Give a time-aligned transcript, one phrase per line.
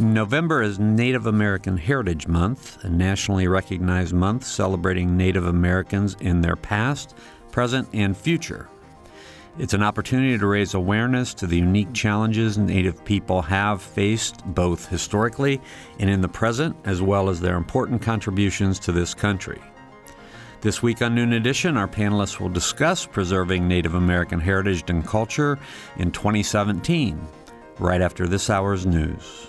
[0.00, 6.56] November is Native American Heritage Month, a nationally recognized month celebrating Native Americans in their
[6.56, 7.14] past,
[7.52, 8.70] present, and future.
[9.58, 14.88] It's an opportunity to raise awareness to the unique challenges Native people have faced both
[14.88, 15.60] historically
[15.98, 19.60] and in the present, as well as their important contributions to this country.
[20.62, 25.58] This week on Noon Edition, our panelists will discuss preserving Native American heritage and culture
[25.98, 27.20] in 2017,
[27.78, 29.48] right after this hour's news.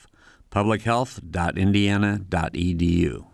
[0.51, 3.25] publichealth.indiana.edu.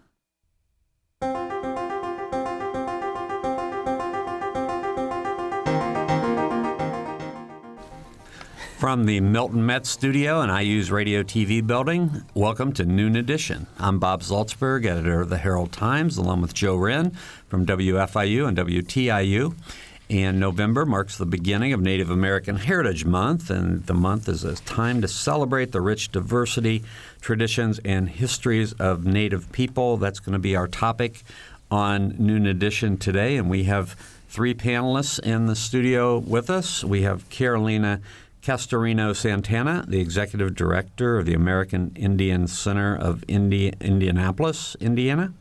[8.77, 13.65] From the Milton Metz studio and IU's Radio TV building, welcome to Noon Edition.
[13.79, 17.09] I'm Bob Zaltsberg, editor of the Herald Times, along with Joe Wren
[17.47, 19.55] from WFIU and WTIU.
[20.09, 24.55] And November marks the beginning of Native American Heritage Month, and the month is a
[24.55, 26.83] time to celebrate the rich diversity,
[27.19, 29.97] traditions, and histories of Native people.
[29.97, 31.23] That's going to be our topic
[31.69, 33.97] on Noon Edition today, and we have
[34.29, 36.85] three panelists in the studio with us.
[36.85, 37.99] We have Carolina
[38.41, 45.33] Castorino Santana, the executive director of the American Indian Center of Indi- Indianapolis, Indiana.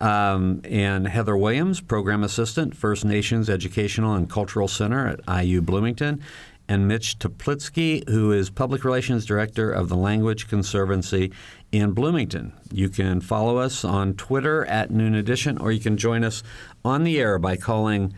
[0.00, 6.22] Um, and Heather Williams, Program Assistant, First Nations Educational and Cultural Center at IU Bloomington,
[6.68, 11.32] and Mitch Teplitsky, who is Public Relations Director of the Language Conservancy
[11.72, 12.52] in Bloomington.
[12.70, 16.42] You can follow us on Twitter at Noon Edition, or you can join us
[16.84, 18.12] on the air by calling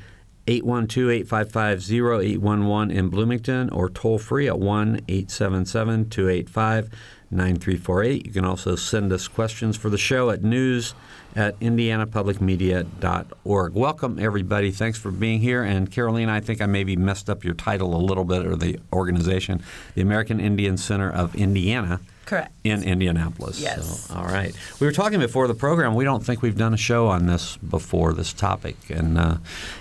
[0.46, 6.90] 812 855 0811 in Bloomington or toll free at 1 877 285
[7.30, 8.26] 9348.
[8.26, 10.94] You can also send us questions for the show at news
[11.36, 13.74] at indianapublicmedia.org.
[13.74, 14.70] Welcome, everybody.
[14.70, 15.62] Thanks for being here.
[15.62, 18.78] And Caroline, I think I maybe messed up your title a little bit or the
[18.92, 19.62] organization,
[19.94, 22.00] the American Indian Center of Indiana.
[22.26, 22.52] Correct.
[22.62, 23.60] In Indianapolis.
[23.60, 24.06] Yes.
[24.06, 24.54] So, all right.
[24.78, 25.96] We were talking before the program.
[25.96, 28.76] We don't think we've done a show on this before, this topic.
[28.88, 29.38] And uh,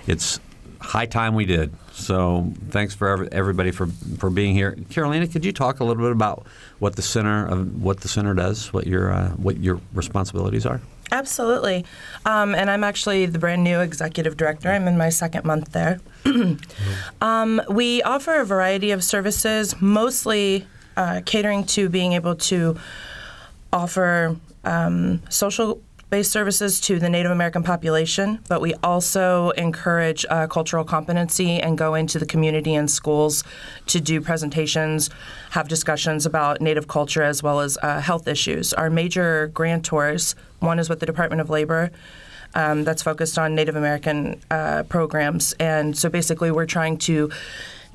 [0.07, 0.39] it's
[0.79, 1.73] high time we did.
[1.91, 4.77] So thanks for everybody for, for being here.
[4.89, 6.45] Carolina, could you talk a little bit about
[6.79, 10.81] what the center of what the center does, what your uh, what your responsibilities are?
[11.11, 11.85] Absolutely.
[12.25, 14.69] Um, and I'm actually the brand new executive director.
[14.69, 15.99] I'm in my second month there.
[17.21, 22.77] um, we offer a variety of services, mostly uh, catering to being able to
[23.71, 30.47] offer um, social based services to the Native American population, but we also encourage uh,
[30.47, 33.43] cultural competency and go into the community and schools
[33.85, 35.09] to do presentations,
[35.51, 38.73] have discussions about Native culture as well as uh, health issues.
[38.73, 41.91] Our major grantors, one is with the Department of Labor.
[42.55, 45.53] Um, that's focused on Native American uh, programs.
[45.59, 47.29] And so basically, we're trying to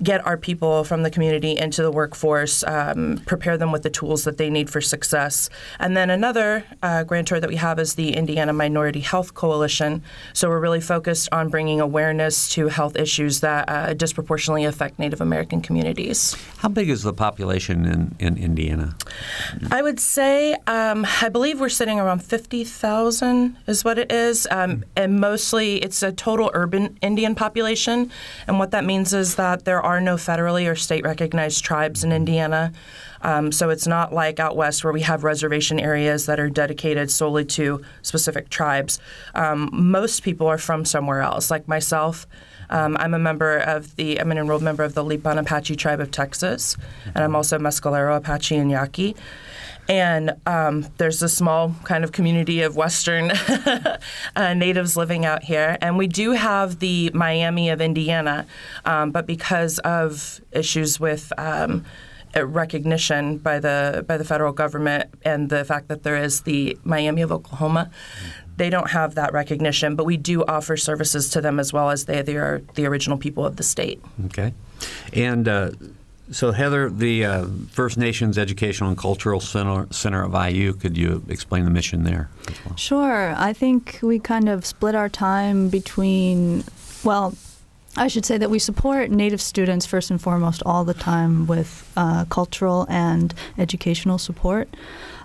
[0.02, 4.24] get our people from the community into the workforce, um, prepare them with the tools
[4.24, 5.48] that they need for success.
[5.78, 10.02] And then another uh, grantor that we have is the Indiana Minority Health Coalition.
[10.32, 15.20] So we're really focused on bringing awareness to health issues that uh, disproportionately affect Native
[15.20, 16.36] American communities.
[16.58, 18.96] How big is the population in, in Indiana?
[19.70, 24.48] I would say, um, I believe we're sitting around 50,000 is what it is.
[24.50, 28.10] Um, and mostly it's a total urban Indian population.
[28.46, 32.10] And what that means is that there are no federally or state recognized tribes in
[32.10, 32.72] Indiana.
[33.22, 37.10] Um, so it's not like out west where we have reservation areas that are dedicated
[37.10, 39.00] solely to specific tribes.
[39.34, 42.26] Um, most people are from somewhere else, like myself.
[42.70, 46.00] Um, I'm a member of the, I'm an enrolled member of the Lipan Apache tribe
[46.00, 46.76] of Texas,
[47.14, 49.14] and I'm also Mescalero Apache and Yaqui.
[49.88, 53.30] And um, there's a small kind of community of Western
[54.36, 55.76] uh, natives living out here.
[55.80, 58.46] And we do have the Miami of Indiana,
[58.84, 61.84] um, but because of issues with um,
[62.42, 67.22] recognition by the by the federal government and the fact that there is the Miami
[67.22, 67.90] of Oklahoma,
[68.56, 72.06] they don't have that recognition, but we do offer services to them as well as
[72.06, 74.00] they, they are the original people of the state.
[74.26, 74.52] Okay.
[75.12, 75.72] And uh,
[76.30, 81.22] so, Heather, the uh, First Nations Educational and Cultural Center, Center of IU, could you
[81.28, 82.30] explain the mission there?
[82.64, 82.76] Well?
[82.76, 83.34] Sure.
[83.36, 86.64] I think we kind of split our time between,
[87.04, 87.34] well,
[87.96, 91.90] I should say that we support Native students first and foremost all the time with
[91.96, 94.68] uh, cultural and educational support.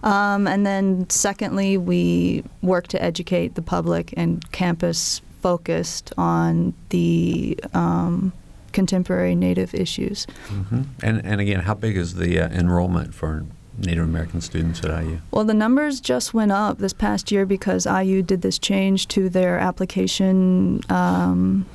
[0.04, 7.58] Um, and then, secondly, we work to educate the public and campus focused on the
[7.74, 8.34] um,
[8.72, 10.28] contemporary Native issues.
[10.48, 10.82] Mm-hmm.
[11.04, 13.46] And, and again, how big is the uh, enrollment for
[13.78, 15.20] Native American students at IU?
[15.32, 19.30] Well, the numbers just went up this past year because IU did this change to
[19.30, 20.82] their application.
[20.90, 21.66] Um,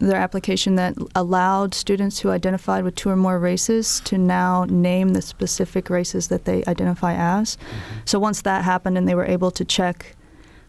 [0.00, 5.10] their application that allowed students who identified with two or more races to now name
[5.10, 7.56] the specific races that they identify as.
[7.56, 8.00] Mm-hmm.
[8.04, 10.15] So once that happened and they were able to check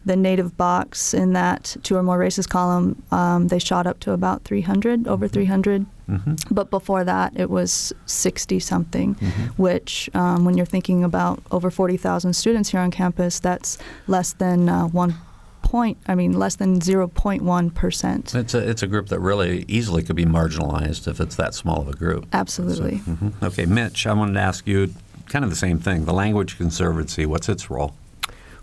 [0.08, 4.12] the native box in that two or more races column, um, they shot up to
[4.12, 5.12] about 300, mm-hmm.
[5.12, 5.86] over 300.
[6.08, 6.34] Mm-hmm.
[6.50, 9.62] But before that, it was 60 something, mm-hmm.
[9.62, 13.76] which, um, when you're thinking about over 40,000 students here on campus, that's
[14.06, 15.14] less than uh, one
[15.60, 18.34] point, I mean, less than 0.1 percent.
[18.34, 21.82] It's a it's a group that really easily could be marginalized if it's that small
[21.82, 22.26] of a group.
[22.32, 22.98] Absolutely.
[22.98, 23.44] So, mm-hmm.
[23.44, 24.94] Okay, Mitch, I wanted to ask you
[25.26, 26.06] kind of the same thing.
[26.06, 27.92] The Language Conservancy, what's its role?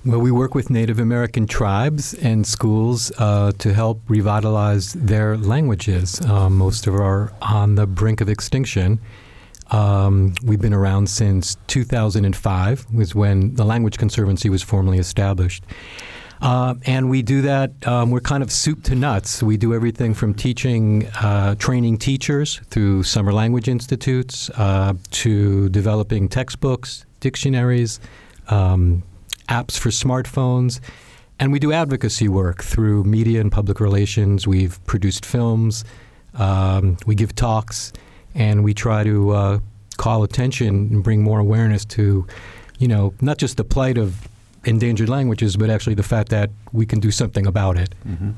[0.06, 6.24] Well, we work with Native American tribes and schools uh, to help revitalize their languages.
[6.28, 9.00] Um, most of are on the brink of extinction.
[9.72, 15.63] Um, we've been around since 2005, was when the Language Conservancy was formally established.
[16.40, 19.42] Uh, and we do that, um, we're kind of soup to nuts.
[19.42, 26.30] We do everything from teaching, uh, training teachers through summer language institutes uh, to developing
[26.30, 28.00] textbooks, dictionaries,
[28.50, 29.02] um,
[29.47, 30.80] apps for smartphones.
[31.39, 34.47] And we do advocacy work through media and public relations.
[34.47, 35.83] We've produced films,
[36.33, 37.92] um, we give talks,
[38.33, 39.59] and we try to uh,
[39.97, 42.25] call attention and bring more awareness to,
[42.80, 44.27] you know, not just the plight of
[44.65, 47.94] endangered languages, but actually the fact that we can do something about it.
[48.07, 48.31] Mm-hmm.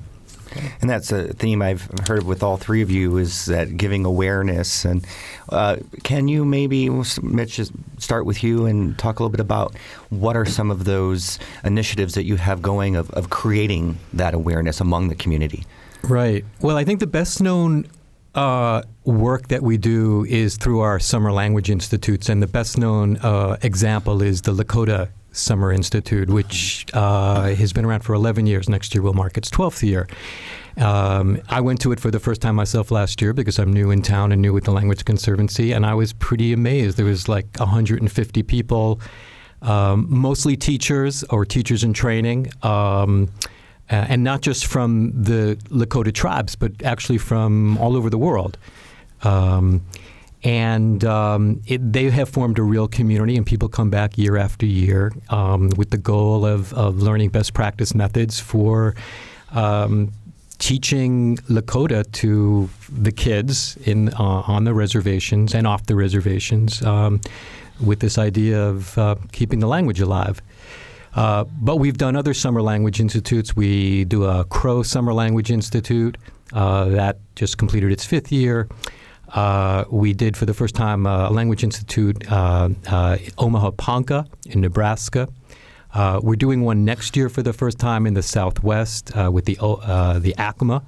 [0.82, 4.86] And that's a theme I've heard with all three of you is that giving awareness.
[4.86, 5.06] And
[5.50, 6.90] uh, can you maybe,
[7.22, 7.60] Mitch,
[7.98, 9.76] start with you and talk a little bit about
[10.10, 14.80] what are some of those initiatives that you have going of, of creating that awareness
[14.80, 15.66] among the community?
[16.04, 16.46] Right.
[16.62, 17.88] Well, I think the best known
[18.36, 23.18] uh, work that we do is through our summer language institutes, and the best known
[23.18, 28.68] uh, example is the Lakota Summer Institute, which uh, has been around for 11 years.
[28.68, 30.08] Next year will mark its 12th year.
[30.78, 33.90] Um, I went to it for the first time myself last year because I'm new
[33.90, 36.98] in town and new with the Language Conservancy, and I was pretty amazed.
[36.98, 39.00] There was like 150 people,
[39.62, 42.52] um, mostly teachers or teachers in training.
[42.62, 43.30] Um,
[43.90, 48.58] and not just from the Lakota tribes, but actually from all over the world.
[49.24, 49.82] Um,
[50.48, 54.66] and um, it, they have formed a real community, and people come back year after
[54.66, 58.96] year um, with the goal of, of learning best practice methods for
[59.52, 60.10] um,
[60.58, 67.20] teaching Lakota to the kids in uh, on the reservations and off the reservations, um,
[67.86, 70.42] with this idea of uh, keeping the language alive.
[71.14, 73.54] Uh, but we've done other summer language institutes.
[73.54, 76.18] We do a Crow Summer Language Institute
[76.54, 78.70] uh, that just completed its fifth year.
[79.34, 84.26] Uh, we did for the first time uh, a language institute, uh, uh Omaha Ponca
[84.46, 85.28] in Nebraska.
[85.94, 89.46] Uh, we're doing one next year for the first time in the Southwest uh, with
[89.46, 90.84] the the Acoma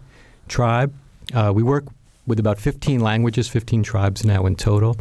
[0.47, 0.93] tribe.
[1.53, 1.85] we work
[2.27, 4.95] with about 15 languages, 15 tribes now in total.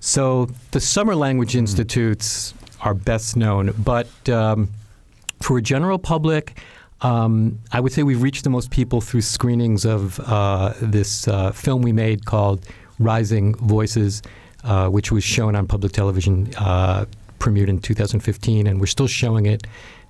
[0.00, 1.60] So the summer language mm-hmm.
[1.60, 4.70] institutes are best known, but um,
[5.42, 6.58] for a general public,
[7.02, 11.52] um, I would say we've reached the most people through screenings of uh, this uh,
[11.52, 12.64] film we made called
[12.98, 14.22] Rising Voices,
[14.64, 17.04] uh, which was shown on public television, uh,
[17.38, 19.66] premiered in 2015, and we're still showing it.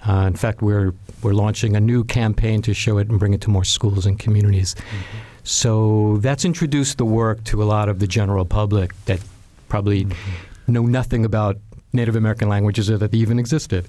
[0.09, 3.41] Uh, in fact, we're we're launching a new campaign to show it and bring it
[3.41, 4.75] to more schools and communities.
[4.75, 5.19] Mm-hmm.
[5.43, 9.21] So that's introduced the work to a lot of the general public that
[9.69, 10.73] probably mm-hmm.
[10.73, 11.57] know nothing about
[11.93, 13.89] Native American languages or that they even existed.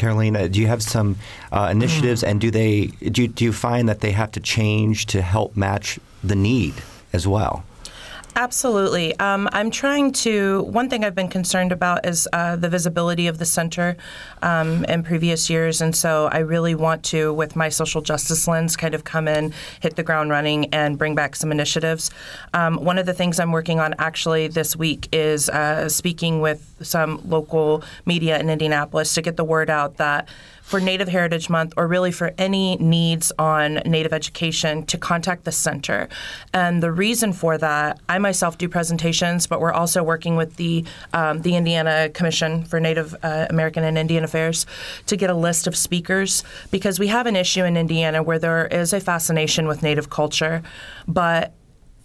[0.00, 1.16] Carolina, do you have some
[1.52, 5.20] uh, initiatives, and do they do, do you find that they have to change to
[5.20, 6.74] help match the need
[7.12, 7.64] as well?
[8.36, 9.18] Absolutely.
[9.18, 10.62] Um, I'm trying to.
[10.62, 13.96] One thing I've been concerned about is uh, the visibility of the center
[14.40, 18.76] um, in previous years, and so I really want to, with my social justice lens,
[18.76, 22.10] kind of come in, hit the ground running, and bring back some initiatives.
[22.54, 26.72] Um, one of the things I'm working on actually this week is uh, speaking with
[26.82, 30.28] some local media in Indianapolis to get the word out that
[30.70, 35.50] for Native Heritage Month or really for any needs on Native education to contact the
[35.50, 36.08] center.
[36.54, 40.84] And the reason for that, I myself do presentations, but we're also working with the
[41.12, 44.66] um, the Indiana Commission for Native uh, American and Indian Affairs
[45.06, 48.66] to get a list of speakers because we have an issue in Indiana where there
[48.66, 50.62] is a fascination with Native culture,
[51.06, 51.54] but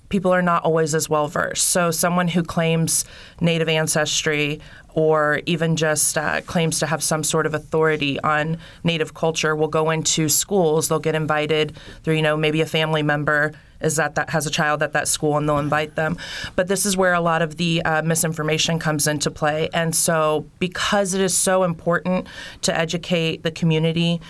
[0.09, 1.65] people are not always as well versed.
[1.67, 3.05] So, someone who claims
[3.41, 4.61] Native ancestry
[4.93, 9.67] or even just uh, claims to have some sort of authority on Native culture will
[9.67, 10.87] go into schools.
[10.87, 13.51] They'll get invited through, you know, maybe a family member
[13.81, 16.17] is that that has a child at that school and they'll invite them.
[16.55, 19.69] But this is where a lot of the uh, misinformation comes into play.
[19.73, 22.27] And so, because it is so important
[22.63, 24.21] to educate the community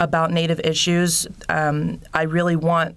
[0.00, 2.96] about Native issues, um, I really want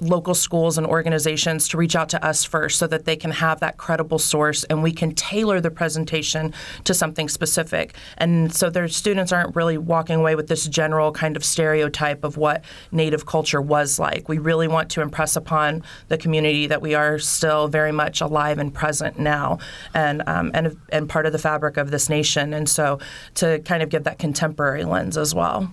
[0.00, 3.60] local schools and organizations to reach out to us first so that they can have
[3.60, 6.52] that credible source and we can tailor the presentation
[6.84, 7.94] to something specific.
[8.16, 12.36] And so their students aren't really walking away with this general kind of stereotype of
[12.36, 14.28] what Native culture was like.
[14.28, 18.58] We really want to impress upon the community that we are still very much alive
[18.58, 19.58] and present now
[19.94, 22.54] and, um, and, and part of the fabric of this nation.
[22.54, 22.98] And so
[23.34, 25.70] to kind of give that contemporary lens as well.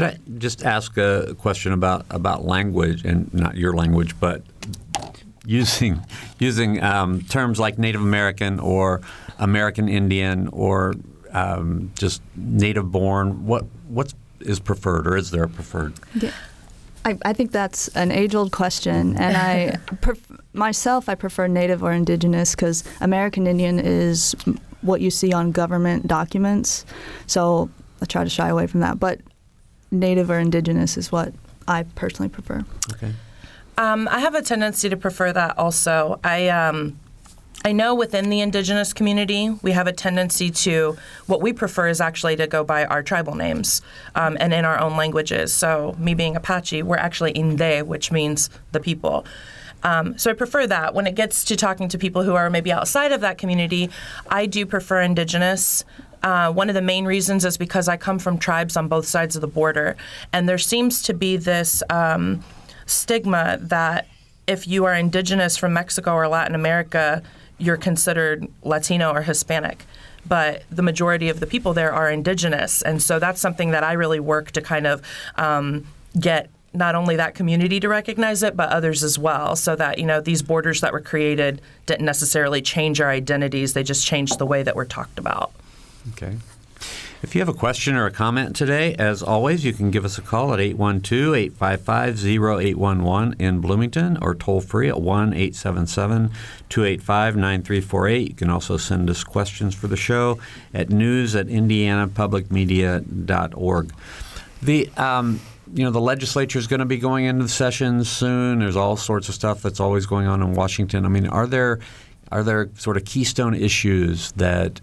[0.00, 4.42] Could I just ask a question about about language and not your language, but
[5.44, 6.00] using
[6.38, 9.02] using um, terms like Native American or
[9.38, 10.94] American Indian or
[11.32, 13.44] um, just native born?
[13.44, 15.92] What what is preferred, or is there a preferred?
[16.14, 16.32] Yeah.
[17.02, 21.92] I, I think that's an age-old question, and I pref- myself I prefer Native or
[21.92, 24.34] Indigenous because American Indian is
[24.80, 26.86] what you see on government documents.
[27.26, 27.68] So
[28.00, 28.98] I try to shy away from that.
[28.98, 29.20] But
[29.90, 31.32] native or indigenous is what
[31.66, 32.64] I personally prefer.
[32.92, 33.12] Okay.
[33.78, 36.20] Um, I have a tendency to prefer that also.
[36.22, 36.98] I um,
[37.62, 42.00] I know within the indigenous community, we have a tendency to, what we prefer is
[42.00, 43.82] actually to go by our tribal names
[44.14, 45.52] um, and in our own languages.
[45.52, 49.26] So, me being Apache, we're actually In Inde, which means the people.
[49.82, 50.94] Um, so, I prefer that.
[50.94, 53.90] When it gets to talking to people who are maybe outside of that community,
[54.28, 55.84] I do prefer indigenous.
[56.22, 59.36] Uh, one of the main reasons is because I come from tribes on both sides
[59.36, 59.96] of the border,
[60.32, 62.44] and there seems to be this um,
[62.86, 64.06] stigma that
[64.46, 67.22] if you are indigenous from Mexico or Latin America,
[67.58, 69.84] you're considered Latino or Hispanic.
[70.26, 73.92] But the majority of the people there are indigenous, and so that's something that I
[73.92, 75.02] really work to kind of
[75.36, 75.86] um,
[76.18, 80.04] get not only that community to recognize it, but others as well, so that you
[80.04, 84.46] know these borders that were created didn't necessarily change our identities; they just changed the
[84.46, 85.52] way that we're talked about.
[86.12, 86.36] Okay.
[87.22, 90.16] If you have a question or a comment today, as always, you can give us
[90.16, 96.30] a call at 812 855 0811 in Bloomington or toll free at 1 877
[96.70, 98.28] 285 9348.
[98.28, 100.38] You can also send us questions for the show
[100.72, 103.92] at news at indianapublicmedia.org.
[104.62, 105.40] The um,
[105.74, 108.60] you know the legislature is going to be going into the sessions soon.
[108.60, 111.04] There's all sorts of stuff that's always going on in Washington.
[111.04, 111.80] I mean, are there
[112.32, 114.80] are there sort of keystone issues that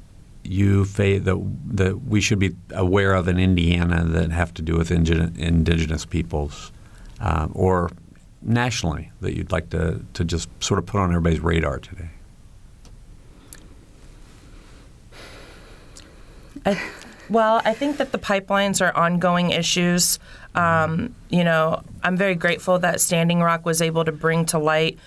[0.48, 0.86] you
[1.20, 6.06] that that we should be aware of in Indiana that have to do with indigenous
[6.06, 6.72] peoples,
[7.20, 7.92] uh, or
[8.42, 12.10] nationally that you'd like to to just sort of put on everybody's radar today?
[16.66, 16.82] I,
[17.30, 20.20] well, I think that the pipelines are ongoing issues.
[20.56, 24.98] Um, you know, I'm very grateful that Standing Rock was able to bring to light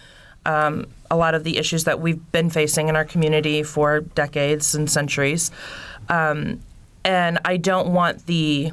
[0.46, 4.74] um, a lot of the issues that we've been facing in our community for decades
[4.74, 5.50] and centuries.
[6.08, 6.60] Um,
[7.04, 8.72] and I don't want the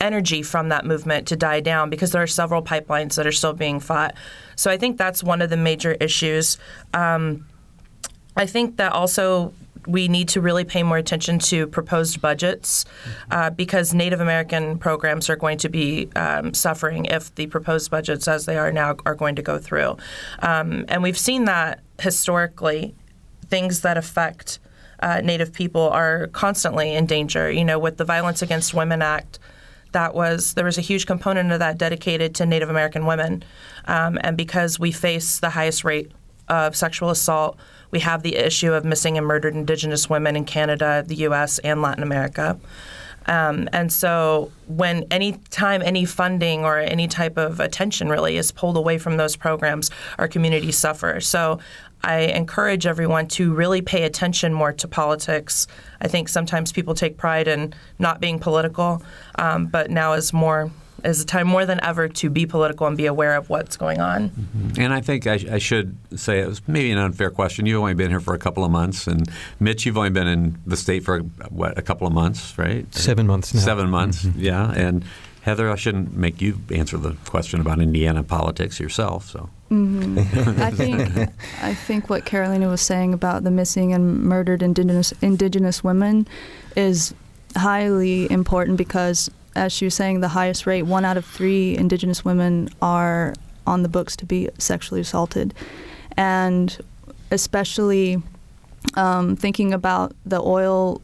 [0.00, 3.52] energy from that movement to die down because there are several pipelines that are still
[3.52, 4.14] being fought.
[4.56, 6.58] So I think that's one of the major issues.
[6.92, 7.46] Um,
[8.36, 9.52] I think that also
[9.86, 12.84] we need to really pay more attention to proposed budgets
[13.30, 18.28] uh, because Native American programs are going to be um, suffering if the proposed budgets,
[18.28, 19.96] as they are now, are going to go through.
[20.40, 22.94] Um, and we've seen that historically,
[23.48, 24.58] things that affect
[25.00, 27.50] uh, Native people are constantly in danger.
[27.50, 29.38] You know, with the Violence Against Women Act,
[29.92, 33.44] that was there was a huge component of that dedicated to Native American women,
[33.86, 36.12] um, and because we face the highest rate
[36.48, 37.58] of sexual assault
[37.94, 41.80] we have the issue of missing and murdered Indigenous women in Canada, the U.S., and
[41.80, 42.58] Latin America.
[43.26, 48.50] Um, and so, when any time any funding or any type of attention really is
[48.50, 51.20] pulled away from those programs, our communities suffer.
[51.20, 51.60] So,
[52.02, 55.68] I encourage everyone to really pay attention more to politics.
[56.00, 59.04] I think sometimes people take pride in not being political,
[59.36, 60.72] um, but now is more
[61.04, 64.00] is a time more than ever to be political and be aware of what's going
[64.00, 64.30] on.
[64.30, 64.80] Mm-hmm.
[64.80, 67.66] And I think I, I, should say it was maybe an unfair question.
[67.66, 69.28] You've only been here for a couple of months, and
[69.60, 71.20] Mitch, you've only been in the state for
[71.50, 72.92] what a couple of months, right?
[72.94, 73.60] Seven months now.
[73.60, 74.40] Seven months, mm-hmm.
[74.40, 74.72] yeah.
[74.72, 75.04] And
[75.42, 79.28] Heather, I shouldn't make you answer the question about Indiana politics yourself.
[79.28, 79.50] So.
[79.70, 80.62] Mm-hmm.
[80.62, 81.30] I think
[81.62, 86.26] I think what Carolina was saying about the missing and murdered indigenous indigenous women
[86.76, 87.14] is
[87.56, 92.24] highly important because as she was saying, the highest rate, one out of three Indigenous
[92.24, 93.34] women are
[93.66, 95.54] on the books to be sexually assaulted.
[96.16, 96.76] And
[97.30, 98.22] especially
[98.94, 101.00] um, thinking about the oil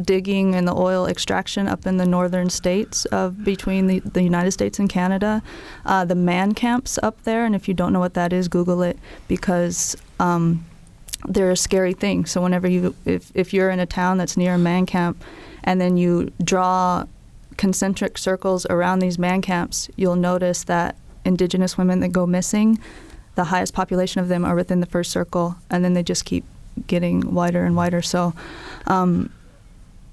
[0.00, 4.50] digging and the oil extraction up in the northern states of between the, the United
[4.52, 5.42] States and Canada,
[5.84, 7.44] uh, the man camps up there.
[7.44, 8.98] And if you don't know what that is, Google it
[9.28, 10.64] because um,
[11.28, 12.24] they're a scary thing.
[12.24, 15.22] So whenever you, if, if you're in a town that's near a man camp,
[15.64, 17.04] and then you draw
[17.56, 22.78] concentric circles around these man camps, you'll notice that indigenous women that go missing,
[23.34, 26.44] the highest population of them are within the first circle, and then they just keep
[26.86, 28.02] getting wider and wider.
[28.02, 28.34] So
[28.86, 29.32] um,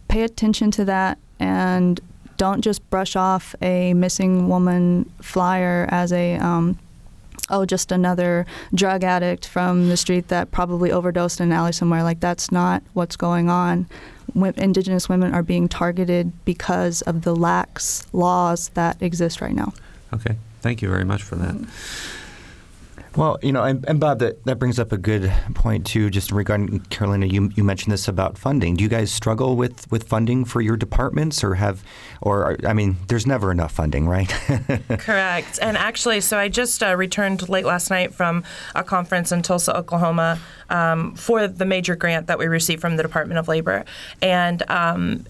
[0.08, 2.00] pay attention to that and
[2.38, 6.78] don't just brush off a missing woman flyer as a um,
[7.50, 12.02] oh just another drug addict from the street that probably overdosed in an alley somewhere
[12.04, 13.88] like that's not what's going on
[14.36, 19.74] indigenous women are being targeted because of the lax laws that exist right now.
[20.14, 21.56] Okay, thank you very much for that.
[21.56, 22.19] Mm-hmm.
[23.16, 26.10] Well, you know, and, and, Bob, that, that brings up a good point too.
[26.10, 28.76] Just regarding Carolina, you, you mentioned this about funding.
[28.76, 31.84] Do you guys struggle with, with funding for your departments, or have,
[32.22, 34.30] or I mean, there's never enough funding, right?
[35.00, 35.58] Correct.
[35.62, 38.44] And actually, so I just uh, returned late last night from
[38.76, 40.40] a conference in Tulsa, Oklahoma,
[40.70, 43.86] um, for the major grant that we received from the Department of Labor,
[44.22, 45.26] and um,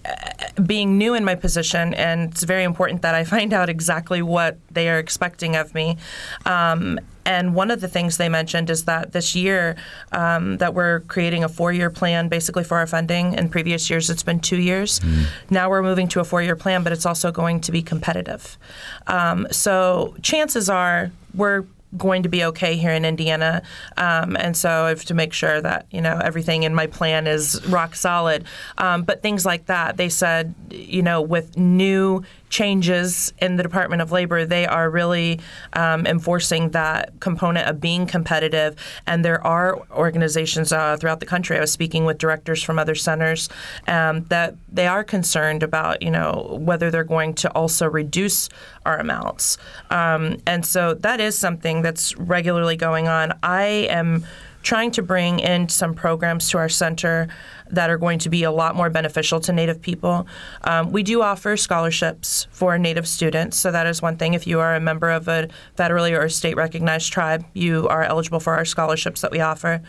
[0.66, 4.58] being new in my position, and it's very important that I find out exactly what
[4.70, 5.96] they are expecting of me.
[6.44, 9.76] Um, and one of the things they mentioned is that this year
[10.10, 13.34] um, that we're creating a four-year plan basically for our funding.
[13.34, 14.98] In previous years, it's been two years.
[14.98, 15.26] Mm.
[15.48, 18.58] Now we're moving to a four-year plan, but it's also going to be competitive.
[19.06, 21.66] Um, so chances are we're
[21.96, 23.62] going to be okay here in Indiana,
[23.96, 27.26] um, and so I have to make sure that you know everything in my plan
[27.26, 28.44] is rock solid.
[28.78, 34.02] Um, but things like that, they said, you know, with new changes in the Department
[34.02, 35.40] of Labor, they are really
[35.72, 38.76] um, enforcing that component of being competitive.
[39.06, 41.56] And there are organizations uh, throughout the country.
[41.56, 43.48] I was speaking with directors from other centers
[43.86, 48.48] um, that they are concerned about, you know, whether they're going to also reduce
[48.84, 49.56] our amounts.
[49.90, 53.38] Um, and so that is something that's regularly going on.
[53.42, 54.24] I am
[54.62, 57.28] trying to bring in some programs to our center
[57.70, 60.26] that are going to be a lot more beneficial to Native people.
[60.62, 64.34] Um, we do offer scholarships for Native students, so that is one thing.
[64.34, 68.40] If you are a member of a federally or state recognized tribe, you are eligible
[68.40, 69.82] for our scholarships that we offer.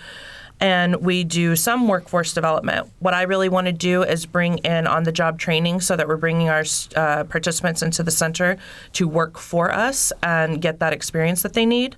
[0.62, 2.88] And we do some workforce development.
[2.99, 6.07] What I really want to do is bring in on the job training so that
[6.07, 6.63] we're bringing our
[6.95, 8.57] uh, participants into the center
[8.93, 11.95] to work for us and get that experience that they need.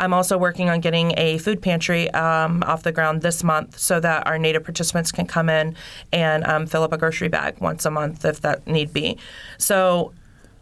[0.00, 4.00] I'm also working on getting a food pantry um, off the ground this month so
[4.00, 5.76] that our Native participants can come in
[6.10, 9.18] and um, fill up a grocery bag once a month if that need be.
[9.58, 10.12] So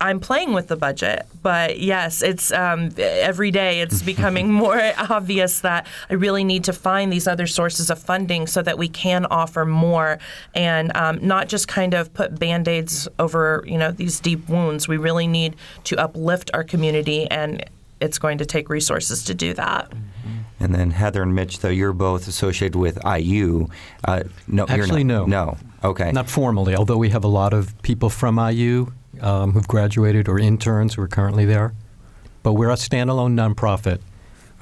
[0.01, 5.61] I'm playing with the budget, but yes, it's um, every day it's becoming more obvious
[5.61, 9.25] that I really need to find these other sources of funding so that we can
[9.27, 10.19] offer more
[10.53, 14.89] and um, not just kind of put band-aids over you know these deep wounds.
[14.89, 17.65] We really need to uplift our community and
[18.01, 19.91] it's going to take resources to do that.
[19.91, 20.39] Mm-hmm.
[20.61, 23.69] And then Heather and Mitch, though you're both associated with IU,
[24.05, 26.75] uh, no, actually no, no, okay, not formally.
[26.75, 31.03] Although we have a lot of people from IU um, who've graduated or interns who
[31.03, 31.75] are currently there,
[32.43, 34.01] but we're a standalone nonprofit.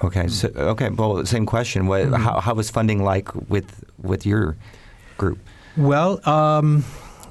[0.05, 1.87] Okay, so okay, well, same question.
[1.87, 2.22] What, mm-hmm.
[2.22, 4.57] how, how was funding like with with your
[5.16, 5.38] group?
[5.79, 6.27] Well.
[6.29, 6.85] Um,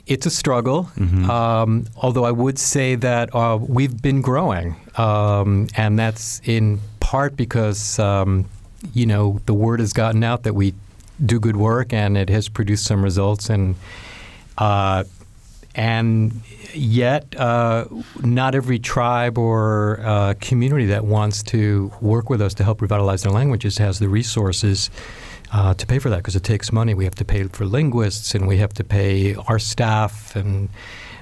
[0.08, 1.30] it's a struggle, mm-hmm.
[1.30, 7.36] um, although I would say that uh, we've been growing, um, and that's in part
[7.36, 8.46] because um,
[8.94, 10.74] you know the word has gotten out that we
[11.26, 13.76] do good work, and it has produced some results, and
[14.58, 15.04] uh,
[15.74, 16.34] and
[16.74, 17.86] yet uh,
[18.24, 23.24] not every tribe or uh, community that wants to work with us to help revitalize
[23.24, 24.90] their languages has the resources
[25.56, 26.94] uh, to pay for that because it takes money.
[26.94, 30.68] We have to pay for linguists and we have to pay our staff and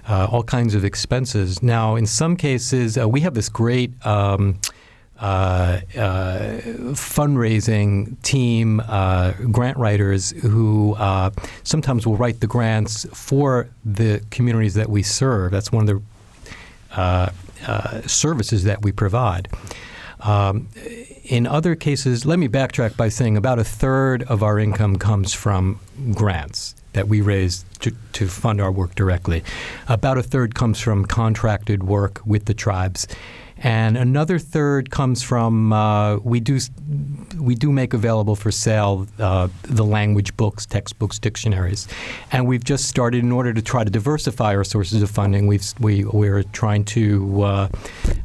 [0.09, 1.61] uh, all kinds of expenses.
[1.61, 3.91] Now, in some cases, uh, we have this great.
[4.05, 4.59] Um,
[5.19, 6.59] uh, uh,
[6.95, 10.97] fundraising team, uh, grant writers who
[11.63, 15.51] sometimes will write the grants for the communities that we serve.
[15.51, 16.01] That's one of
[16.91, 17.31] the
[18.07, 19.47] services that we provide.
[20.19, 20.67] Um,
[21.23, 25.33] in other cases, let me backtrack by saying about a third of our income comes
[25.33, 25.79] from
[26.13, 29.43] grants that we raise to, to fund our work directly.
[29.87, 33.07] About a third comes from contracted work with the tribes
[33.63, 36.59] and another third comes from uh, we do
[37.39, 41.87] we do make available for sale uh, the language books, textbooks, dictionaries,
[42.33, 45.47] and we've just started in order to try to diversify our sources of funding.
[45.47, 47.69] We've we we're trying to uh,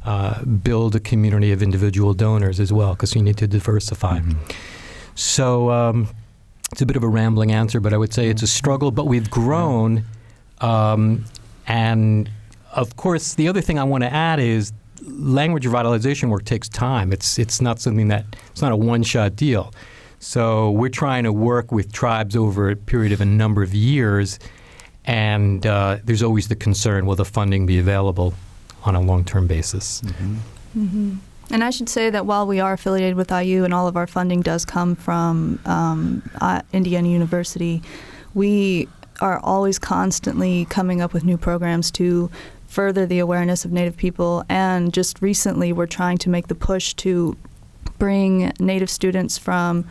[0.04, 4.18] uh build a community of individual donors as well because you need to diversify.
[4.18, 4.50] Mm-hmm.
[5.14, 5.70] So.
[5.70, 6.08] Um,
[6.72, 8.90] it's a bit of a rambling answer, but I would say it's a struggle.
[8.90, 10.04] But we've grown,
[10.60, 11.24] um,
[11.66, 12.30] and
[12.72, 17.12] of course, the other thing I want to add is language revitalization work takes time.
[17.12, 19.72] It's it's not something that it's not a one shot deal.
[20.20, 24.38] So we're trying to work with tribes over a period of a number of years,
[25.04, 28.34] and uh, there's always the concern: will the funding be available
[28.84, 30.02] on a long term basis?
[30.02, 30.36] Mm-hmm.
[30.76, 31.16] Mm-hmm.
[31.50, 34.06] And I should say that while we are affiliated with IU and all of our
[34.06, 37.82] funding does come from um, uh, Indiana University,
[38.34, 38.88] we
[39.20, 42.30] are always constantly coming up with new programs to
[42.66, 44.44] further the awareness of Native people.
[44.48, 47.36] And just recently, we're trying to make the push to
[47.98, 49.86] bring Native students from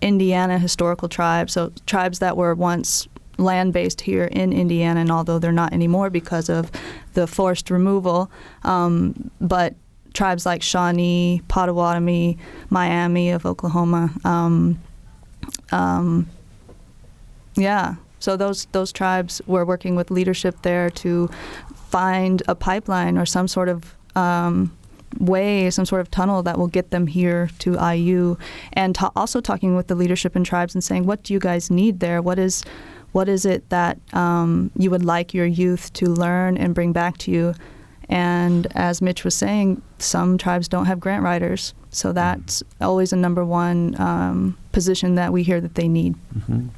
[0.00, 5.38] Indiana historical tribes, so tribes that were once land based here in Indiana, and although
[5.38, 6.70] they're not anymore because of
[7.14, 8.30] the forced removal,
[8.62, 9.74] um, but
[10.12, 12.38] tribes like Shawnee, Potawatomi,
[12.70, 14.10] Miami of Oklahoma.
[14.24, 14.80] Um,
[15.70, 16.28] um,
[17.54, 21.28] yeah, so those those tribes were working with leadership there to
[21.90, 24.76] find a pipeline or some sort of um,
[25.18, 28.36] way, some sort of tunnel that will get them here to IU,
[28.72, 31.70] and ta- also talking with the leadership and tribes and saying, what do you guys
[31.70, 32.22] need there?
[32.22, 32.62] What is
[33.12, 37.18] what is it that um, you would like your youth to learn and bring back
[37.18, 37.54] to you?
[38.12, 42.16] And as Mitch was saying, some tribes don't have grant writers, so mm-hmm.
[42.16, 46.14] that's always a number one um, position that we hear that they need.
[46.36, 46.68] Mm-hmm.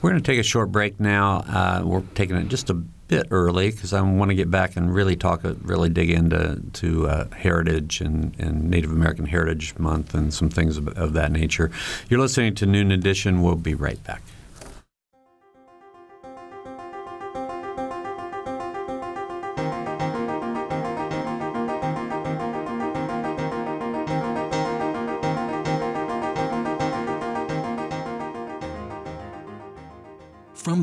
[0.00, 1.38] We're going to take a short break now.
[1.48, 4.94] Uh, we're taking it just a bit early because I want to get back and
[4.94, 10.14] really talk, uh, really dig into to uh, heritage and, and, Native American Heritage Month
[10.14, 11.72] and some things of, of that nature.
[12.08, 13.42] You're listening to Noon Edition.
[13.42, 14.22] We'll be right back.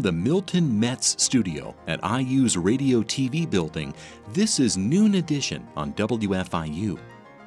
[0.01, 3.93] The Milton Metz studio at IU's Radio TV building,
[4.33, 6.97] this is Noon Edition on WFIU.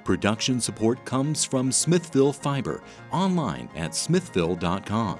[0.04, 5.18] Production support comes from Smithville Fiber, online at smithville.com,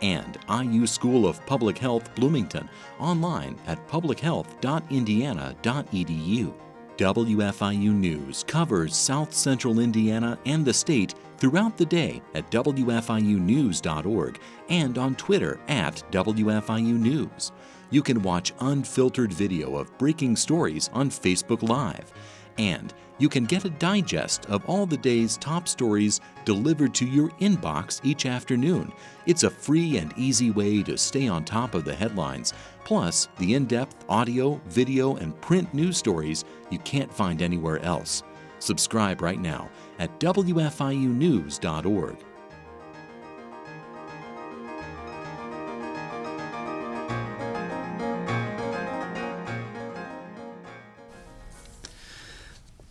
[0.00, 2.70] and IU School of Public Health Bloomington,
[3.00, 6.65] online at publichealth.indiana.edu.
[6.96, 14.96] WFIU News covers South Central Indiana and the state throughout the day at WFIUnews.org and
[14.96, 17.52] on Twitter at WFIU News.
[17.90, 22.12] You can watch unfiltered video of breaking stories on Facebook Live.
[22.58, 27.28] And you can get a digest of all the day's top stories delivered to your
[27.40, 28.92] inbox each afternoon.
[29.26, 32.54] It's a free and easy way to stay on top of the headlines,
[32.86, 38.22] plus the in depth audio, video, and print news stories you can't find anywhere else.
[38.60, 39.68] Subscribe right now
[39.98, 42.16] at WFIUnews.org.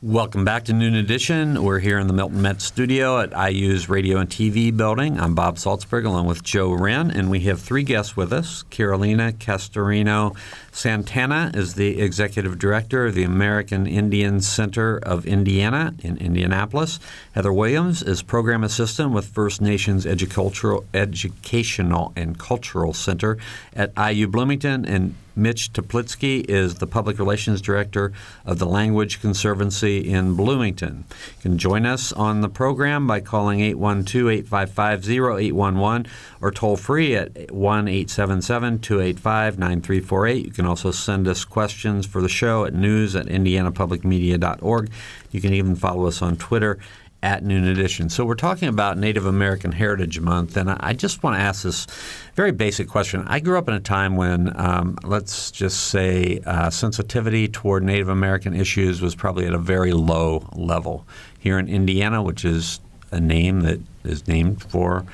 [0.05, 1.63] Welcome back to Noon Edition.
[1.63, 5.19] We're here in the Milton Metz studio at IU's Radio and TV building.
[5.19, 8.61] I'm Bob Zaltsberg along with Joe Wren, and we have three guests with us.
[8.69, 10.37] Carolina Castorino
[10.75, 16.99] Santana is the executive director of the American Indian Center of Indiana in Indianapolis.
[17.31, 23.38] Heather Williams is program assistant with First Nations Educational, Educational and Cultural Center
[23.73, 28.13] at IU Bloomington, and Mitch Teplitsky is the Public Relations Director
[28.45, 31.03] of the Language Conservancy in Bloomington.
[31.09, 36.07] You can join us on the program by calling 812 855 0811
[36.45, 40.45] or toll free at 1 877 285 9348.
[40.45, 44.91] You can also send us questions for the show at news at indianapublicmedia.org.
[45.31, 46.77] You can even follow us on Twitter
[47.23, 48.10] at Noon Edition.
[48.10, 51.88] So we're talking about Native American Heritage Month, and I just want to ask this
[52.36, 53.23] very basic question.
[53.25, 58.10] I grew up in a time when, um, let's just say, uh, sensitivity toward Native
[58.10, 61.08] American issues was probably at a very low level.
[61.39, 65.05] Here in Indiana, which is a name that is named for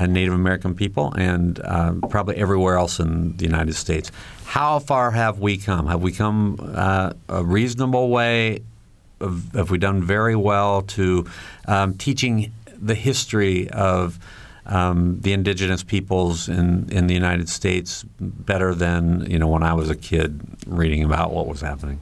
[0.00, 4.10] Native American people, and uh, probably everywhere else in the United States.
[4.44, 5.86] How far have we come?
[5.86, 8.62] Have we come uh, a reasonable way?
[9.54, 11.24] have we done very well to
[11.66, 14.18] um, teaching the history of
[14.66, 19.74] um, the indigenous peoples in, in the United States better than you know when I
[19.74, 22.00] was a kid reading about what was happening?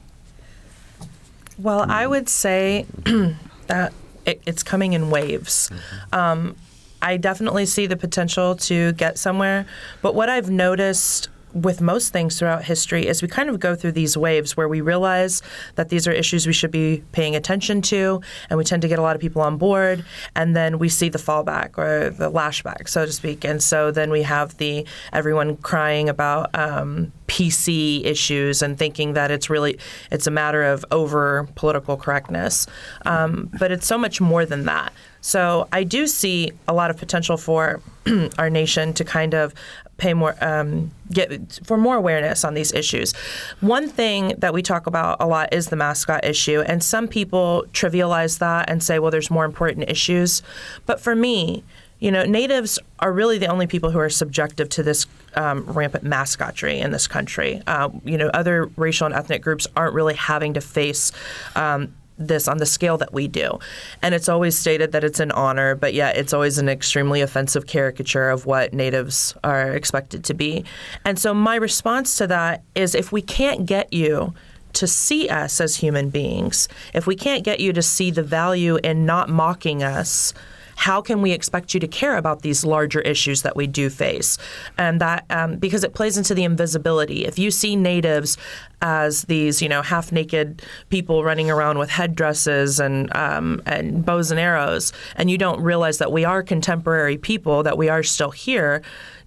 [1.57, 2.85] Well, I would say
[3.67, 3.93] that
[4.25, 5.69] it, it's coming in waves.
[5.69, 6.15] Mm-hmm.
[6.15, 6.55] Um,
[7.01, 9.65] I definitely see the potential to get somewhere,
[10.01, 13.91] but what I've noticed with most things throughout history is we kind of go through
[13.91, 15.41] these waves where we realize
[15.75, 18.99] that these are issues we should be paying attention to, and we tend to get
[18.99, 22.87] a lot of people on board, and then we see the fallback or the lashback,
[22.87, 28.61] so to speak, and so then we have the everyone crying about um, PC issues
[28.61, 29.77] and thinking that it's really
[30.11, 32.67] it's a matter of over political correctness,
[33.05, 34.93] um, but it's so much more than that.
[35.21, 37.79] So I do see a lot of potential for
[38.37, 39.53] our nation to kind of
[39.97, 43.13] pay more, um, get for more awareness on these issues.
[43.59, 47.65] One thing that we talk about a lot is the mascot issue, and some people
[47.71, 50.41] trivialize that and say, well, there's more important issues.
[50.87, 51.63] But for me,
[51.99, 55.05] you know, natives are really the only people who are subjective to this
[55.35, 57.61] um, rampant mascotry in this country.
[57.67, 61.11] Uh, you know, other racial and ethnic groups aren't really having to face
[61.55, 61.93] um,
[62.27, 63.59] this on the scale that we do.
[64.01, 67.67] And it's always stated that it's an honor, but yet it's always an extremely offensive
[67.67, 70.65] caricature of what natives are expected to be.
[71.05, 74.33] And so my response to that is if we can't get you
[74.73, 78.77] to see us as human beings, if we can't get you to see the value
[78.77, 80.33] in not mocking us,
[80.81, 84.39] how can we expect you to care about these larger issues that we do face?
[84.79, 87.23] And that um, because it plays into the invisibility.
[87.23, 88.35] If you see natives
[88.81, 94.39] as these, you know, half-naked people running around with headdresses and um, and bows and
[94.39, 98.81] arrows, and you don't realize that we are contemporary people, that we are still here,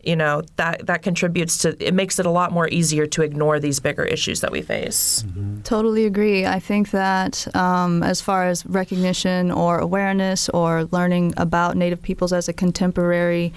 [0.07, 3.59] you know that that contributes to it makes it a lot more easier to ignore
[3.61, 5.25] these bigger issues that we face.
[5.27, 5.63] Mm-hmm.
[5.63, 6.47] Totally agree.
[6.47, 12.33] I think that um, as far as recognition or awareness or learning about Native peoples
[12.33, 13.53] as a contemporary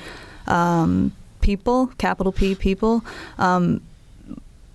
[0.47, 3.03] um, people, capital P people.
[3.37, 3.81] Um,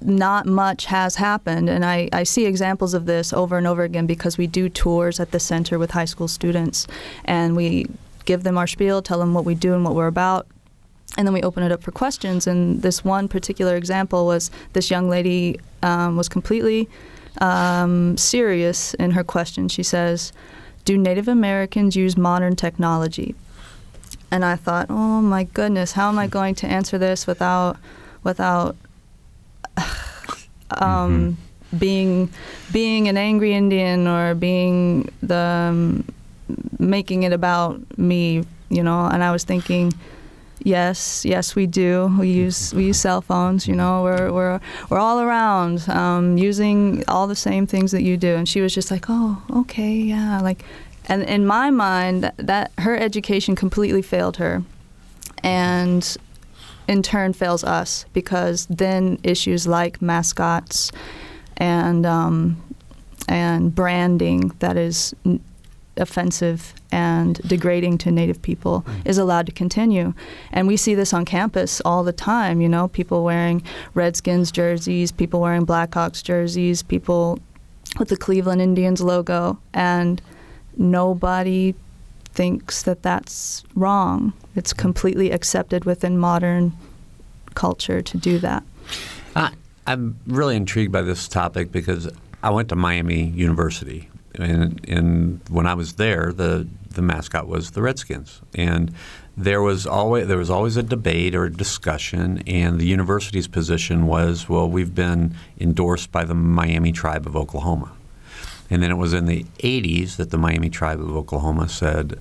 [0.04, 1.68] not much has happened.
[1.68, 5.20] And I, I see examples of this over and over again because we do tours
[5.20, 6.86] at the center with high school students
[7.24, 7.86] and we
[8.24, 10.46] give them our spiel, tell them what we do and what we're about,
[11.16, 12.46] and then we open it up for questions.
[12.46, 16.88] And this one particular example was this young lady um, was completely
[17.40, 19.68] um, serious in her question.
[19.68, 20.32] She says,
[20.84, 23.34] "Do Native Americans use modern technology?"
[24.30, 27.76] And I thought, "Oh my goodness, how am I going to answer this without
[28.22, 28.76] without
[29.76, 31.36] um,
[31.70, 31.78] mm-hmm.
[31.78, 32.30] being
[32.72, 36.04] being an angry Indian or being the um,
[36.78, 39.92] making it about me?" You know, and I was thinking
[40.64, 42.14] Yes, yes, we do.
[42.18, 43.66] We use we use cell phones.
[43.66, 48.16] You know, we're we're we're all around um, using all the same things that you
[48.16, 48.36] do.
[48.36, 50.64] And she was just like, oh, okay, yeah, like.
[51.06, 54.62] And in my mind, that, that her education completely failed her,
[55.42, 56.16] and
[56.86, 60.92] in turn fails us because then issues like mascots
[61.56, 62.62] and um,
[63.28, 65.14] and branding that is
[65.96, 69.06] offensive and degrading to Native people mm.
[69.06, 70.14] is allowed to continue.
[70.50, 73.62] And we see this on campus all the time, you know, people wearing
[73.94, 77.38] Redskins jerseys, people wearing Blackhawks jerseys, people
[77.98, 80.22] with the Cleveland Indians logo, and
[80.76, 81.74] nobody
[82.32, 84.32] thinks that that's wrong.
[84.56, 86.72] It's completely accepted within modern
[87.54, 88.62] culture to do that.
[89.36, 89.50] Uh,
[89.86, 92.08] I'm really intrigued by this topic because
[92.42, 97.70] I went to Miami University and, and when I was there, the the mascot was
[97.70, 98.94] the Redskins, and
[99.36, 104.06] there was always there was always a debate or a discussion, and the university's position
[104.06, 107.92] was, well, we've been endorsed by the Miami Tribe of Oklahoma,
[108.70, 112.18] and then it was in the '80s that the Miami Tribe of Oklahoma said.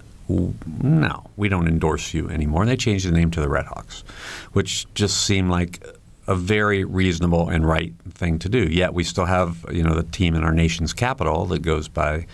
[0.82, 2.62] No, we don't endorse you anymore.
[2.62, 4.04] And they changed the name to the Redhawks,
[4.54, 5.86] which just seemed like
[6.32, 8.64] a very reasonable and right thing to do.
[8.64, 12.26] Yet we still have you know the team in our nation's capital that goes by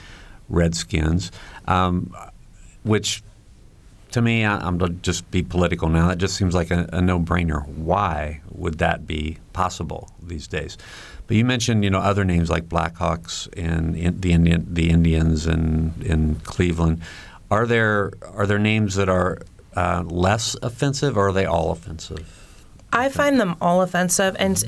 [0.50, 1.32] Redskins,
[1.68, 2.16] um,
[2.84, 3.24] which
[4.12, 6.08] to me, I, am to just be political now.
[6.08, 7.68] That just seems like a, a no-brainer.
[7.68, 10.78] Why would that be possible these days?
[11.26, 15.48] But you mentioned you know other names like Blackhawks and in, the Indian the Indians
[15.48, 17.02] and in Cleveland.
[17.50, 19.40] Are there are there names that are
[19.76, 22.37] uh, less offensive, or are they all offensive?
[22.92, 24.64] I find them all offensive, and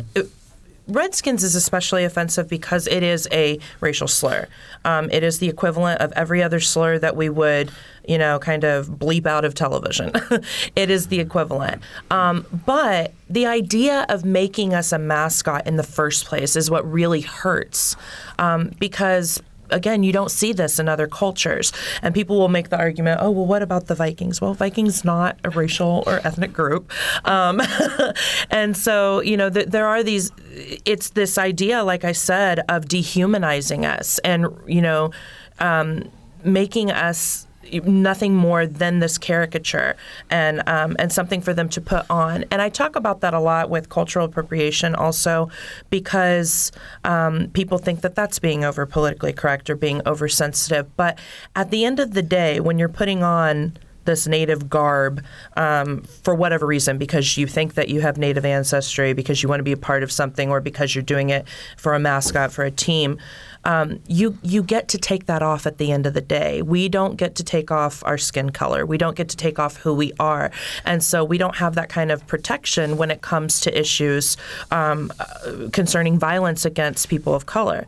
[0.90, 4.48] Redskins is especially offensive because it is a racial slur.
[4.84, 7.72] Um, it is the equivalent of every other slur that we would,
[8.08, 10.12] you know, kind of bleep out of television.
[10.76, 11.82] it is the equivalent.
[12.10, 16.90] Um, but the idea of making us a mascot in the first place is what
[16.92, 17.96] really hurts
[18.40, 21.72] um, because again, you don't see this in other cultures.
[22.02, 24.42] And people will make the argument, oh, well, what about the Vikings?
[24.42, 26.92] Well, Vikings not a racial or ethnic group.
[27.26, 27.62] Um,
[28.50, 30.32] and so, you know, th- there are these,
[30.86, 35.12] it's this idea, like I said, of dehumanizing us and, you know,
[35.60, 36.10] um,
[36.44, 37.48] making us
[37.84, 39.96] nothing more than this caricature
[40.30, 42.46] and um, and something for them to put on.
[42.52, 45.50] And I talk about that a lot with cultural appropriation also
[45.90, 46.72] because
[47.04, 50.96] um, people think that that's being over politically correct or being oversensitive.
[50.96, 51.20] But
[51.56, 55.24] at the end of the day, when you're putting on this native garb
[55.56, 59.60] um, for whatever reason, because you think that you have native ancestry, because you want
[59.60, 62.64] to be a part of something, or because you're doing it for a mascot for
[62.64, 63.20] a team
[63.66, 66.62] um, you you get to take that off at the end of the day.
[66.62, 68.86] We don't get to take off our skin color.
[68.86, 70.52] We don't get to take off who we are,
[70.86, 74.38] and so we don't have that kind of protection when it comes to issues
[74.72, 77.88] um, uh, concerning violence against people of color.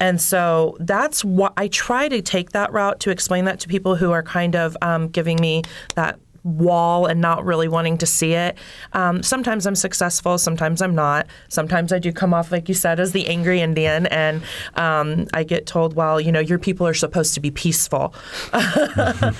[0.00, 3.94] And so that's what I try to take that route to explain that to people
[3.94, 5.62] who are kind of um, giving me
[5.94, 8.58] that wall and not really wanting to see it.
[8.92, 11.26] Um, sometimes I'm successful, sometimes I'm not.
[11.48, 14.42] Sometimes I do come off, like you said, as the angry Indian, and
[14.74, 18.14] um, I get told, well, you know, your people are supposed to be peaceful.
[18.52, 19.34] and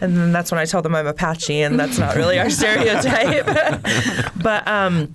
[0.00, 3.46] then that's when I tell them I'm Apache, and that's not really our stereotype.
[4.42, 5.14] but, um,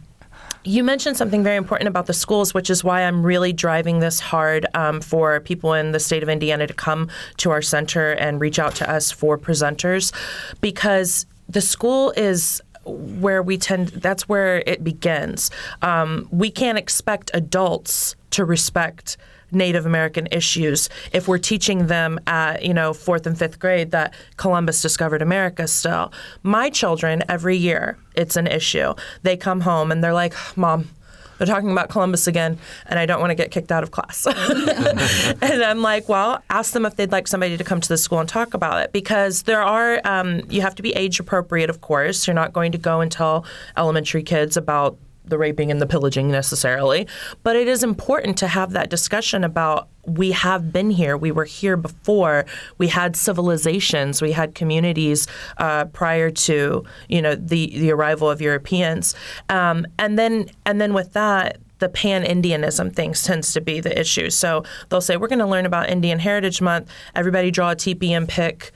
[0.67, 4.19] you mentioned something very important about the schools, which is why I'm really driving this
[4.19, 8.41] hard um, for people in the state of Indiana to come to our center and
[8.41, 10.11] reach out to us for presenters,
[10.59, 15.51] because the school is where we tend that's where it begins
[15.81, 19.17] um, we can't expect adults to respect
[19.51, 24.13] Native American issues if we're teaching them at you know fourth and fifth grade that
[24.35, 25.67] Columbus discovered America.
[25.67, 26.11] Still,
[26.43, 28.93] my children every year it's an issue.
[29.23, 30.89] They come home and they're like, "Mom,
[31.37, 34.25] they're talking about Columbus again, and I don't want to get kicked out of class.
[35.41, 38.19] and I'm like, well, ask them if they'd like somebody to come to the school
[38.19, 41.81] and talk about it because there are, um, you have to be age appropriate, of
[41.81, 42.27] course.
[42.27, 44.97] You're not going to go and tell elementary kids about
[45.29, 47.07] the raping and the pillaging necessarily,
[47.43, 51.45] but it is important to have that discussion about we have been here, we were
[51.45, 52.45] here before,
[52.77, 58.41] we had civilizations, we had communities uh, prior to you know the the arrival of
[58.41, 59.15] Europeans,
[59.49, 63.99] um, and then and then with that the pan Indianism things tends to be the
[63.99, 64.29] issue.
[64.29, 66.89] So they'll say, We're going to learn about Indian Heritage Month.
[67.15, 68.71] Everybody draw a teepee and pick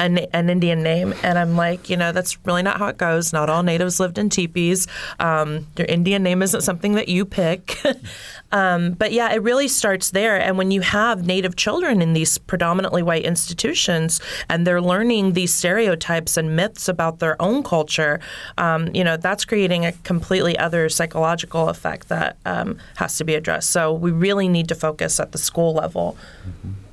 [0.00, 1.14] an, an, Indian name.
[1.22, 3.32] And I'm like, you know, that's really not how it goes.
[3.32, 4.86] Not all natives lived in teepees.
[5.18, 7.76] Um, your Indian name isn't something that you pick.
[8.52, 10.40] um, but yeah, it really starts there.
[10.40, 15.52] And when you have native children in these predominantly white institutions and they're learning these
[15.52, 18.20] stereotypes and myths about their own culture,
[18.56, 23.34] um, you know, that's creating a completely other psychological effect that um, has to be
[23.34, 23.70] addressed.
[23.70, 26.16] So we really need to focus at the school level.
[26.46, 26.87] Mm-hmm.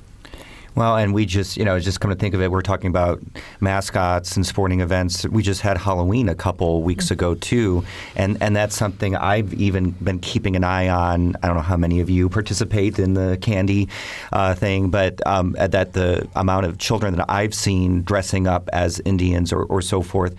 [0.76, 3.22] Well, and we just, you know, just come to think of it, we're talking about
[3.60, 5.26] mascots and sporting events.
[5.26, 7.82] We just had Halloween a couple weeks ago too,
[8.14, 11.34] and and that's something I've even been keeping an eye on.
[11.42, 13.88] I don't know how many of you participate in the candy
[14.34, 19.00] uh, thing, but um, that the amount of children that I've seen dressing up as
[19.06, 20.34] Indians or, or so forth.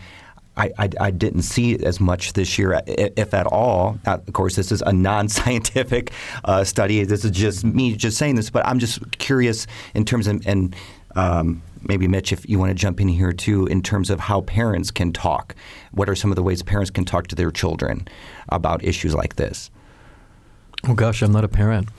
[0.57, 3.99] I, I, I, didn't see as much this year, if at all.
[4.05, 6.11] Uh, of course, this is a non-scientific
[6.43, 7.03] uh, study.
[7.03, 10.75] This is just me just saying this, but I'm just curious in terms of and
[11.15, 14.41] um, maybe Mitch, if you want to jump in here too, in terms of how
[14.41, 15.55] parents can talk.
[15.91, 18.07] What are some of the ways parents can talk to their children
[18.49, 19.71] about issues like this?
[20.87, 21.89] Oh gosh, I'm not a parent.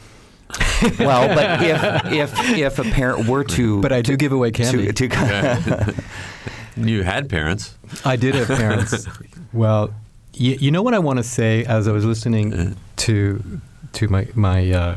[0.99, 1.63] well, but
[2.13, 4.91] if if if a parent were to, but I do to, give away candy.
[4.93, 5.95] To, to
[6.87, 7.77] You had parents.
[8.05, 9.07] I did have parents.
[9.53, 9.93] well,
[10.35, 13.61] you, you, know what I want to say as I was listening to
[13.95, 14.97] to my my uh,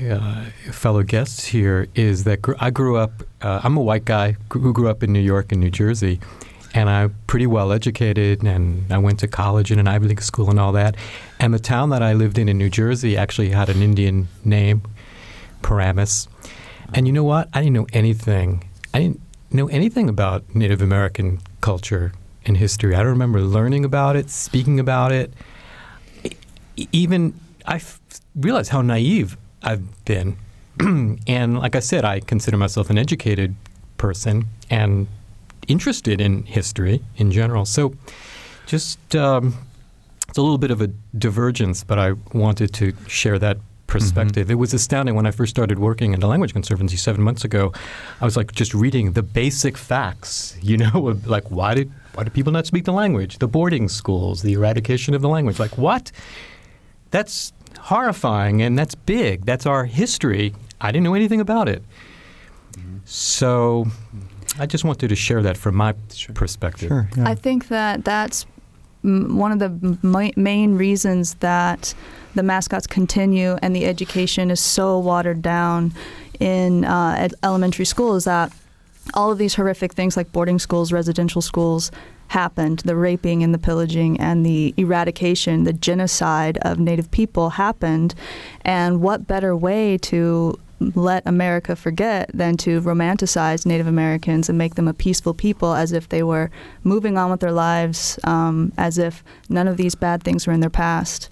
[0.00, 3.22] uh, fellow guests here is that gr- I grew up.
[3.40, 6.20] Uh, I'm a white guy who grew up in New York and New Jersey,
[6.74, 8.42] and I'm pretty well educated.
[8.42, 10.96] And I went to college in an Ivy League school and all that.
[11.38, 14.82] And the town that I lived in in New Jersey actually had an Indian name,
[15.62, 16.28] Paramus.
[16.94, 17.48] And you know what?
[17.52, 18.68] I didn't know anything.
[18.94, 19.20] I didn't
[19.54, 22.12] know anything about Native American culture
[22.44, 22.94] and history.
[22.94, 25.32] I don't remember learning about it, speaking about it.
[26.76, 27.34] Even
[27.66, 28.00] I f-
[28.34, 30.36] realized how naive I've been.
[31.26, 33.54] and like I said, I consider myself an educated
[33.98, 35.06] person and
[35.68, 37.64] interested in history in general.
[37.64, 37.94] So
[38.66, 39.54] just um,
[40.28, 43.58] it's a little bit of a divergence, but I wanted to share that
[43.92, 44.44] perspective.
[44.46, 44.52] Mm-hmm.
[44.52, 47.72] It was astounding when I first started working in the Language Conservancy seven months ago.
[48.20, 52.30] I was like just reading the basic facts, you know, like why did why do
[52.30, 53.38] people not speak the language?
[53.38, 55.58] The boarding schools, the eradication of the language.
[55.58, 56.10] Like what?
[57.10, 59.44] That's horrifying and that's big.
[59.44, 60.54] That's our history.
[60.80, 61.82] I didn't know anything about it.
[62.72, 62.98] Mm-hmm.
[63.04, 63.86] So
[64.58, 65.94] I just wanted to share that from my
[66.34, 66.88] perspective.
[66.88, 67.08] Sure.
[67.16, 67.28] yeah.
[67.28, 68.46] I think that that's
[69.04, 71.94] m- one of the ma- main reasons that
[72.34, 75.92] the mascots continue and the education is so watered down
[76.40, 78.52] in uh, elementary school is that
[79.14, 81.90] all of these horrific things like boarding schools, residential schools
[82.28, 82.80] happened.
[82.80, 88.14] The raping and the pillaging and the eradication, the genocide of Native people happened.
[88.64, 90.58] And what better way to
[90.94, 95.92] let America forget than to romanticize Native Americans and make them a peaceful people as
[95.92, 96.50] if they were
[96.82, 100.60] moving on with their lives, um, as if none of these bad things were in
[100.60, 101.28] their past.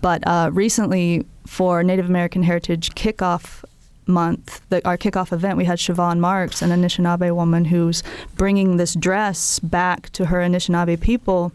[0.00, 3.64] But uh, recently, for Native American Heritage Kickoff
[4.06, 8.02] Month, the, our kickoff event, we had Siobhan Marks, an Anishinaabe woman who's
[8.36, 11.52] bringing this dress back to her Anishinaabe people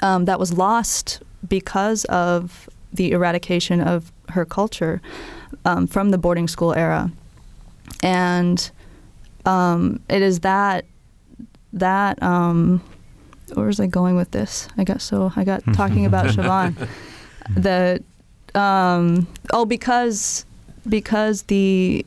[0.00, 5.00] um, that was lost because of the eradication of her culture
[5.64, 7.10] um, from the boarding school era.
[8.02, 8.70] And
[9.44, 10.84] um, it is that
[11.72, 12.82] that um,
[13.54, 14.68] where was I going with this?
[14.76, 16.88] I got so I got talking about Siobhan.
[17.56, 18.02] The
[18.54, 20.44] um, oh because
[20.88, 22.04] because the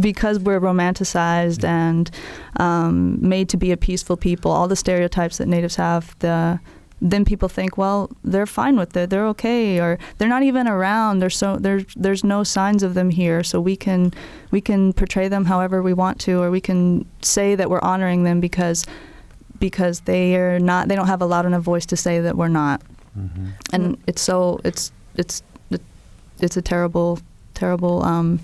[0.00, 2.10] because we're romanticized and
[2.56, 6.60] um, made to be a peaceful people, all the stereotypes that natives have, the
[7.02, 11.18] then people think, well, they're fine with it, they're okay, or they're not even around.
[11.18, 14.14] There's so there's there's no signs of them here, so we can
[14.52, 18.22] we can portray them however we want to, or we can say that we're honoring
[18.22, 18.86] them because
[19.58, 22.48] because they are not they don't have a loud enough voice to say that we're
[22.48, 22.80] not,
[23.72, 25.42] and it's so it's it's
[26.40, 27.18] it's a terrible
[27.54, 28.40] terrible um,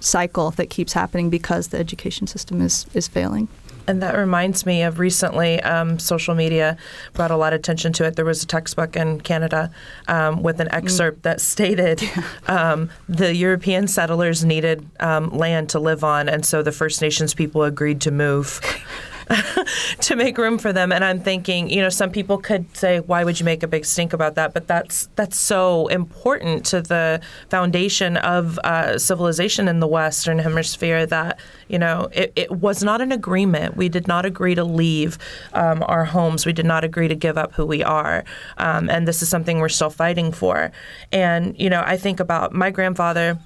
[0.00, 3.48] cycle that keeps happening because the education system is is failing.
[3.88, 6.76] And that reminds me of recently, um, social media
[7.14, 8.16] brought a lot of attention to it.
[8.16, 9.70] There was a textbook in Canada
[10.08, 12.02] um, with an excerpt that stated
[12.48, 17.32] um, the European settlers needed um, land to live on, and so the First Nations
[17.32, 18.60] people agreed to move.
[20.00, 20.92] to make room for them.
[20.92, 23.84] And i'm thinking you know some people could say why would you make a big
[23.84, 24.54] stink about that?
[24.54, 27.20] But that's that's so important to the
[27.50, 33.00] foundation of uh, civilization in the western hemisphere that you know it, it was not
[33.00, 33.76] an agreement.
[33.76, 35.18] We did not agree to leave
[35.52, 36.46] um, our homes.
[36.46, 38.24] We did not agree to give up who we are
[38.56, 40.72] um, and this is something we're still fighting for.
[41.12, 43.38] And you know i think about my grandfather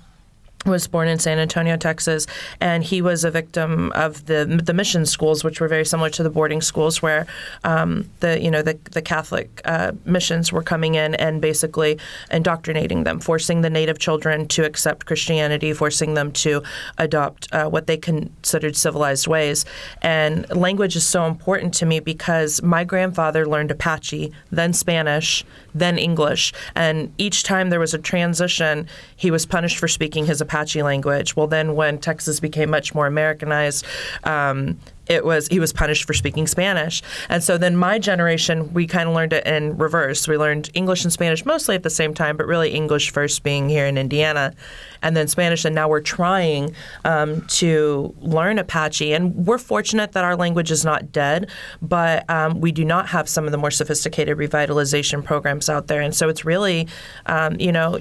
[0.65, 2.27] was born in San Antonio, Texas,
[2.61, 6.23] and he was a victim of the the mission schools, which were very similar to
[6.23, 7.27] the boarding schools, where
[7.65, 11.99] um, the you know the the Catholic uh, missions were coming in and basically
[12.31, 16.63] indoctrinating them, forcing the native children to accept Christianity, forcing them to
[16.99, 19.65] adopt uh, what they considered civilized ways.
[20.03, 25.45] And language is so important to me because my grandfather learned Apache, then Spanish,
[25.75, 30.41] then English, and each time there was a transition, he was punished for speaking his
[30.41, 31.37] Apache language.
[31.37, 33.85] Well, then when Texas became much more Americanized,
[34.25, 34.79] um,
[35.13, 37.03] it was he was punished for speaking Spanish.
[37.29, 40.27] And so then my generation, we kind of learned it in reverse.
[40.27, 43.69] We learned English and Spanish mostly at the same time, but really English first being
[43.69, 44.55] here in Indiana,
[45.03, 45.65] and then Spanish.
[45.65, 49.13] And now we're trying um, to learn Apache.
[49.13, 51.51] And we're fortunate that our language is not dead,
[51.81, 56.01] but um, we do not have some of the more sophisticated revitalization programs out there.
[56.01, 56.89] And so it's really,
[57.27, 57.99] um, you know,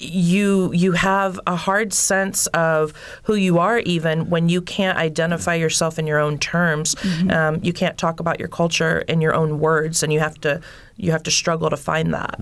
[0.00, 2.92] you you have a hard sense of
[3.24, 6.96] who you are even when you can't identify yourself in your own terms.
[7.30, 10.60] Um, you can't talk about your culture in your own words, and you have to
[10.96, 12.40] you have to struggle to find that.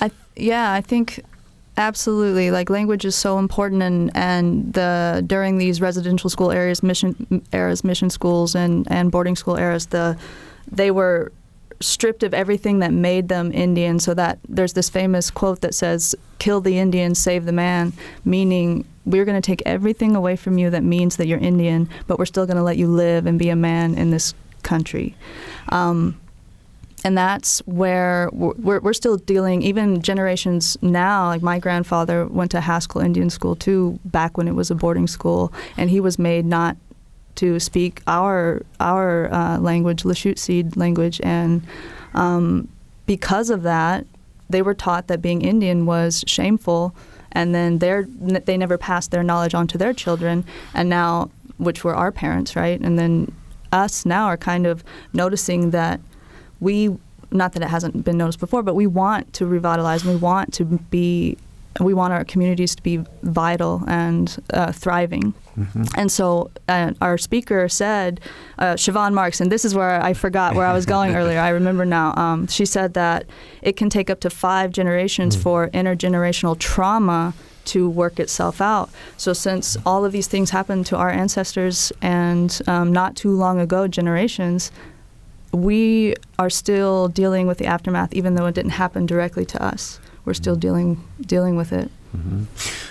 [0.00, 1.20] I yeah, I think
[1.76, 2.50] absolutely.
[2.50, 7.82] Like language is so important, and and the during these residential school areas, mission eras,
[7.84, 10.16] mission schools, and and boarding school eras, the
[10.70, 11.32] they were
[11.80, 13.98] stripped of everything that made them Indian.
[13.98, 17.92] So that there's this famous quote that says, "Kill the Indian, save the man,"
[18.24, 22.18] meaning we're going to take everything away from you that means that you're Indian, but
[22.18, 25.14] we're still going to let you live and be a man in this country.
[25.68, 26.18] Um,
[27.04, 32.60] and that's where we're, we're still dealing even generations now like my grandfather went to
[32.60, 36.46] haskell indian school too back when it was a boarding school and he was made
[36.46, 36.76] not
[37.36, 41.62] to speak our our uh, language Lushootseed language and
[42.14, 42.68] um,
[43.06, 44.06] because of that
[44.48, 46.94] they were taught that being Indian was shameful,
[47.32, 51.94] and then they never passed their knowledge on to their children, and now which were
[51.94, 52.80] our parents, right?
[52.80, 53.32] And then
[53.72, 56.00] us now are kind of noticing that
[56.60, 56.96] we
[57.30, 60.04] not that it hasn't been noticed before, but we want to revitalize.
[60.04, 61.36] We want to be
[61.80, 65.34] we want our communities to be vital and uh, thriving.
[65.58, 65.84] Mm-hmm.
[65.96, 68.20] And so uh, our speaker said,
[68.58, 71.38] uh, Siobhan Marks, and this is where I forgot where I was going earlier.
[71.38, 72.14] I remember now.
[72.16, 73.26] Um, she said that
[73.62, 75.42] it can take up to five generations mm.
[75.42, 77.34] for intergenerational trauma
[77.66, 78.90] to work itself out.
[79.16, 83.58] So since all of these things happened to our ancestors and um, not too long
[83.58, 84.70] ago generations,
[85.52, 89.98] we are still dealing with the aftermath, even though it didn't happen directly to us
[90.24, 91.90] we're still dealing dealing with it.
[92.16, 92.44] Mm-hmm.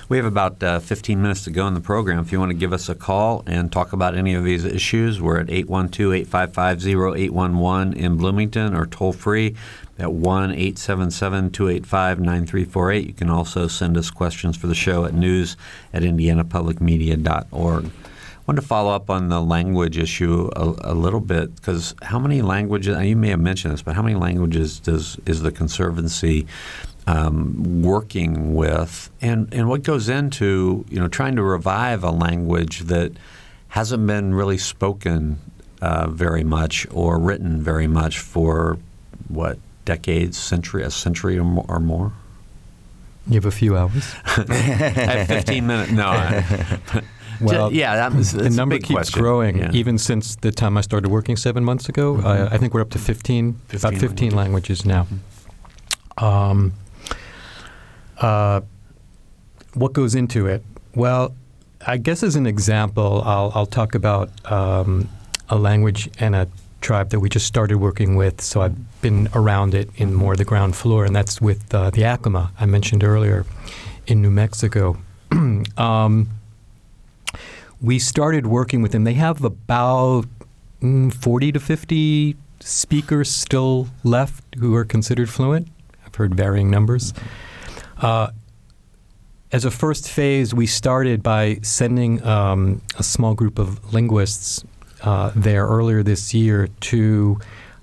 [0.09, 2.19] We have about uh, 15 minutes to go in the program.
[2.19, 5.21] If you want to give us a call and talk about any of these issues,
[5.21, 9.55] we're at 812 855 0811 in Bloomington or toll free
[9.97, 13.07] at 1 877 285 9348.
[13.07, 15.55] You can also send us questions for the show at news
[15.93, 17.85] at indianapublicmedia.org.
[17.85, 22.19] I want to follow up on the language issue a, a little bit because how
[22.19, 23.01] many languages?
[23.01, 26.45] You may have mentioned this, but how many languages does is the Conservancy
[27.07, 32.81] um, working with, and and what goes into you know trying to revive a language
[32.81, 33.11] that
[33.69, 35.39] hasn't been really spoken
[35.81, 38.77] uh, very much or written very much for
[39.27, 41.65] what decades, century, a century or more.
[41.67, 42.13] Or more?
[43.27, 44.13] You have a few hours.
[44.25, 45.91] I have 15 minutes.
[45.91, 46.11] No.
[47.41, 49.21] well, yeah, that was, the number keeps question.
[49.21, 49.57] growing.
[49.57, 49.71] Yeah.
[49.73, 52.27] Even since the time I started working seven months ago, mm-hmm.
[52.27, 55.03] I, I, think we're up to 15, 15 about 15 languages, languages now.
[56.17, 56.25] Mm-hmm.
[56.25, 56.73] Um,
[58.19, 58.61] uh,
[59.73, 60.63] what goes into it?
[60.95, 61.35] Well,
[61.85, 65.09] I guess as an example, I'll, I'll talk about um,
[65.49, 66.47] a language and a
[66.81, 68.41] tribe that we just started working with.
[68.41, 71.89] So I've been around it in more of the ground floor, and that's with uh,
[71.89, 73.45] the Acoma I mentioned earlier
[74.07, 74.97] in New Mexico.
[75.77, 76.29] um,
[77.81, 79.03] we started working with them.
[79.03, 80.25] They have about
[80.81, 85.67] mm, 40 to 50 speakers still left who are considered fluent.
[86.05, 87.11] I've heard varying numbers.
[87.11, 87.52] Mm-hmm.
[88.03, 88.31] Uh,
[89.51, 94.63] as a first phase, we started by sending um, a small group of linguists
[95.03, 97.39] uh, there earlier this year to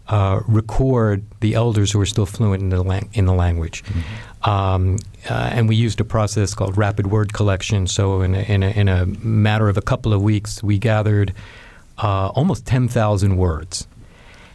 [0.08, 3.84] uh, record the elders who are still fluent in the, lang- in the language.
[3.84, 4.50] Mm-hmm.
[4.50, 4.98] Um,
[5.28, 7.86] uh, and we used a process called rapid word collection.
[7.86, 11.32] So, in a, in a, in a matter of a couple of weeks, we gathered
[11.98, 13.86] uh, almost 10,000 words.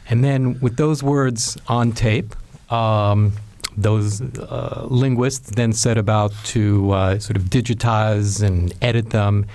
[0.09, 2.35] And then, with those words on tape,
[2.71, 3.33] um,
[3.77, 9.45] those uh, linguists then set about to uh, sort of digitize and edit them,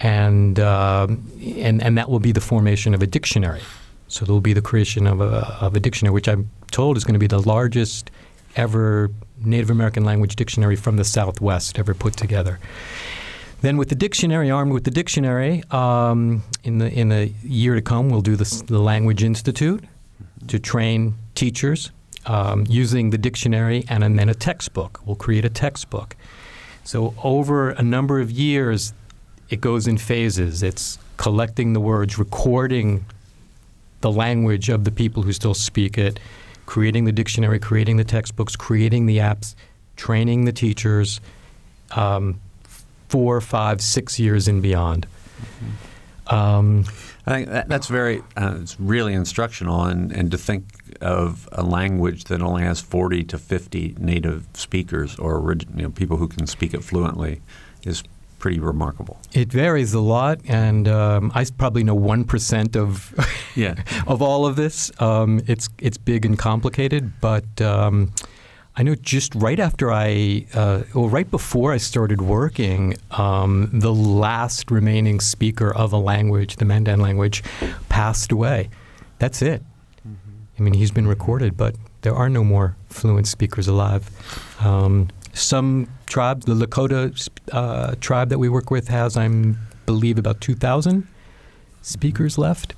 [0.00, 1.06] and, uh,
[1.40, 3.60] and, and that will be the formation of a dictionary.
[4.08, 7.04] So there will be the creation of a, of a dictionary, which I'm told is
[7.04, 8.10] going to be the largest
[8.54, 12.58] ever Native American language dictionary from the Southwest ever put together.
[13.60, 17.82] Then, with the dictionary, armed with the dictionary, um, in the in the year to
[17.82, 19.82] come, we'll do the, the Language Institute
[20.48, 21.90] to train teachers
[22.26, 25.00] um, using the dictionary and, and then a textbook.
[25.04, 26.16] We'll create a textbook.
[26.84, 28.92] So over a number of years,
[29.48, 30.62] it goes in phases.
[30.62, 33.04] It's collecting the words, recording
[34.00, 36.20] the language of the people who still speak it,
[36.66, 39.54] creating the dictionary, creating the textbooks, creating the apps,
[39.96, 41.20] training the teachers,
[41.92, 42.40] um,
[43.08, 45.06] four, five, six years and beyond.
[45.40, 46.34] Mm-hmm.
[46.34, 46.84] Um,
[47.26, 50.64] I think that, that's very, uh, it's really instructional, and, and to think
[51.00, 56.18] of a language that only has 40 to 50 native speakers or you know, people
[56.18, 57.40] who can speak it fluently
[57.82, 58.04] is
[58.38, 59.18] pretty remarkable.
[59.32, 63.14] It varies a lot, and um, I probably know one percent of
[63.56, 63.82] yeah.
[64.06, 64.92] of all of this.
[65.00, 68.12] Um, it's it's big and complicated, but um,
[68.78, 73.92] I know just right after I, uh, well, right before I started working, um, the
[73.92, 77.42] last remaining speaker of a language, the Mandan language,
[77.88, 78.68] passed away.
[79.18, 79.62] That's it.
[80.06, 80.58] Mm-hmm.
[80.58, 84.10] I mean, he's been recorded, but there are no more fluent speakers alive.
[84.60, 89.26] Um, some tribes, the Lakota uh, tribe that we work with, has, I
[89.86, 91.08] believe, about 2,000
[91.80, 92.42] speakers mm-hmm.
[92.42, 92.74] left,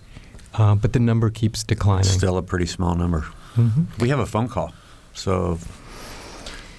[0.54, 2.04] uh, but the number keeps declining.
[2.04, 3.22] Still a pretty small number.
[3.56, 3.82] Mm-hmm.
[3.98, 4.72] We have a phone call.
[5.14, 5.58] So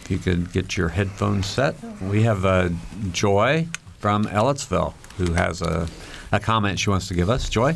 [0.09, 1.75] you could get your headphones set.
[2.01, 2.69] We have uh,
[3.11, 3.67] Joy
[3.99, 5.87] from Ellettsville who has a,
[6.31, 7.49] a comment she wants to give us.
[7.49, 7.75] Joy?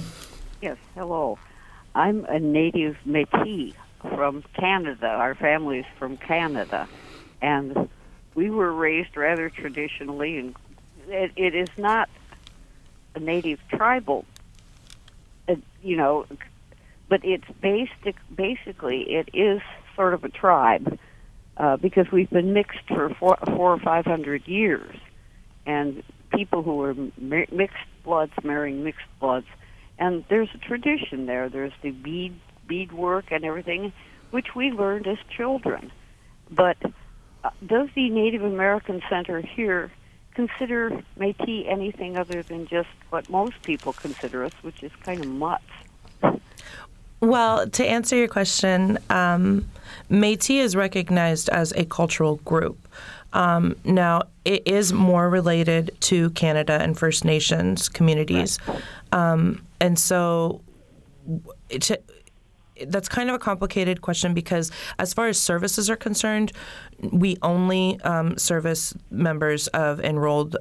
[0.61, 1.37] Yes, hello.
[1.93, 5.07] I'm a native Métis from Canada.
[5.07, 6.87] Our family's from Canada.
[7.41, 7.89] And
[8.33, 10.55] we were raised rather traditionally, and
[11.07, 12.09] it, it is not
[13.15, 14.25] a native tribal,
[15.47, 16.25] uh, you know,
[17.09, 19.61] but it's basic, basically, it is
[19.95, 20.97] sort of a tribe
[21.57, 24.95] uh, because we've been mixed for four, four or five hundred years,
[25.65, 26.03] and
[26.35, 29.47] people who are mi- mixed bloods marrying mixed bloods,
[29.99, 31.49] and there's a tradition there.
[31.49, 32.35] There's the bead
[32.67, 33.93] beadwork and everything,
[34.31, 35.91] which we learned as children.
[36.49, 36.77] But
[37.43, 39.91] uh, does the Native American Center here
[40.33, 45.29] consider Métis anything other than just what most people consider us, which is kind of
[45.29, 45.63] mutts?
[47.23, 49.65] Well, to answer your question, um,
[50.11, 52.77] Métis is recognized as a cultural group.
[53.31, 58.59] Um, now, it is more related to Canada and First Nations communities.
[59.13, 60.59] Um, and so,
[61.69, 61.97] to,
[62.87, 64.69] that's kind of a complicated question because,
[64.99, 66.51] as far as services are concerned,
[66.99, 70.57] we only um, service members of enrolled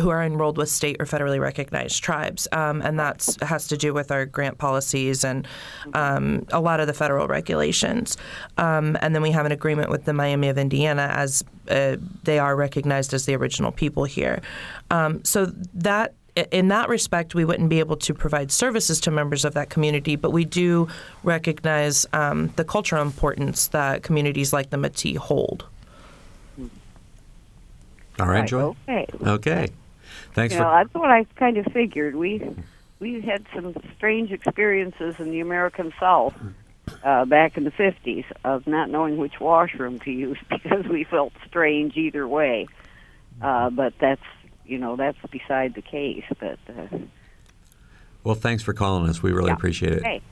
[0.00, 3.94] who are enrolled with state or federally recognized tribes, um, and that has to do
[3.94, 5.46] with our grant policies and
[5.94, 8.16] um, a lot of the federal regulations.
[8.58, 12.38] Um, and then we have an agreement with the Miami of Indiana as uh, they
[12.38, 14.40] are recognized as the original people here.
[14.90, 16.14] Um, so that
[16.52, 20.16] in that respect, we wouldn't be able to provide services to members of that community,
[20.16, 20.86] but we do
[21.22, 25.64] recognize um, the cultural importance that communities like the Métis hold.
[28.18, 28.74] All right, Joy.
[28.88, 29.06] Okay.
[29.22, 29.68] Okay.
[30.32, 30.64] Thanks you for.
[30.64, 32.14] know, that's what I kind of figured.
[32.16, 32.42] We
[33.00, 36.34] we had some strange experiences in the American South
[37.02, 41.32] uh, back in the fifties of not knowing which washroom to use because we felt
[41.46, 42.66] strange either way.
[43.42, 44.22] Uh, but that's
[44.64, 46.24] you know that's beside the case.
[46.40, 46.98] But uh,
[48.24, 49.22] well, thanks for calling us.
[49.22, 49.54] We really Yeah.
[49.54, 50.04] appreciate it.
[50.04, 50.22] hey,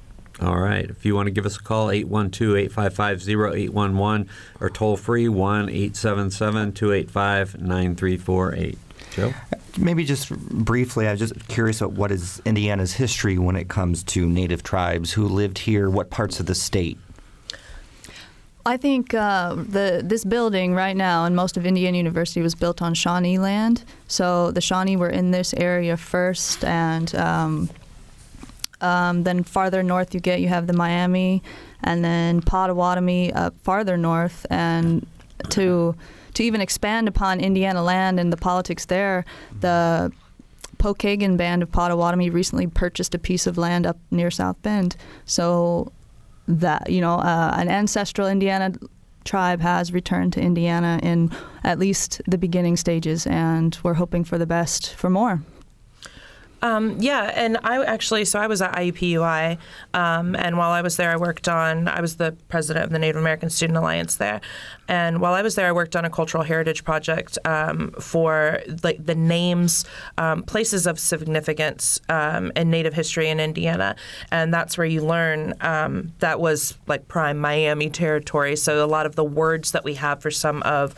[0.41, 0.85] All right.
[0.85, 4.29] If you want to give us a call, 812 855 0811
[4.61, 8.79] or toll free 1 877 285 9348.
[9.13, 9.33] Joe?
[9.79, 14.03] Maybe just briefly, I was just curious about what is Indiana's history when it comes
[14.05, 16.99] to native tribes who lived here, what parts of the state?
[18.67, 22.81] I think uh, the this building right now and most of Indiana University was built
[22.81, 23.85] on Shawnee land.
[24.09, 27.69] So the Shawnee were in this area first, and um,
[28.85, 31.43] um, then farther north you get, you have the Miami,
[31.83, 35.07] and then Potawatomi up farther north, and
[35.51, 35.95] to
[36.35, 39.25] to even expand upon Indiana land and the politics there,
[39.61, 40.13] the
[40.79, 44.97] Pokagon Band of Potawatomi recently purchased a piece of land up near South Bend.
[45.25, 45.93] So
[46.47, 48.73] that you know, uh, an ancestral Indiana
[49.25, 51.31] tribe has returned to Indiana in
[51.63, 55.41] at least the beginning stages, and we're hoping for the best for more.
[56.65, 59.59] Um, yeah, and I actually, so I was at IUPUI,
[59.93, 62.99] um, and while I was there, I worked on, I was the president of the
[62.99, 64.41] Native American Student Alliance there,
[64.89, 69.05] and while I was there, I worked on a cultural heritage project um, for like
[69.05, 69.85] the names,
[70.17, 73.95] um, places of significance um, in Native history in Indiana,
[74.31, 78.57] and that's where you learn um, that was like prime Miami territory.
[78.57, 80.95] So a lot of the words that we have for some of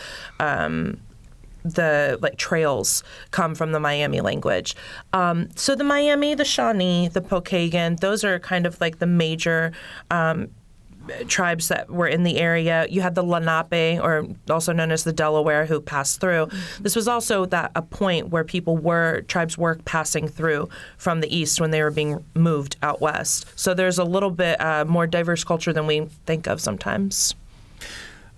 [1.74, 4.74] the like trails come from the Miami language.
[5.12, 9.72] Um, so the Miami, the Shawnee, the Pokagon, those are kind of like the major.
[10.10, 10.50] Um,
[11.28, 12.86] tribes that were in the area.
[12.90, 16.48] You had the Lenape, or also known as the Delaware, who passed through.
[16.80, 21.34] This was also that a point where people were tribes were passing through from the
[21.34, 23.46] east when they were being moved out west.
[23.56, 27.34] So there's a little bit uh, more diverse culture than we think of sometimes.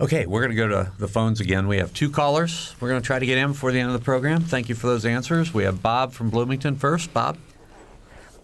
[0.00, 1.66] Okay, we're going to go to the phones again.
[1.66, 2.76] We have two callers.
[2.78, 4.42] We're going to try to get in before the end of the program.
[4.42, 5.52] Thank you for those answers.
[5.52, 7.12] We have Bob from Bloomington first.
[7.12, 7.36] Bob?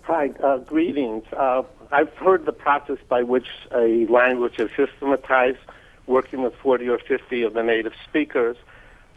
[0.03, 1.23] Hi, uh, greetings.
[1.33, 5.61] Uh, I've heard the process by which a language is systematized,
[6.09, 8.57] working with 40 or 50 of the native speakers.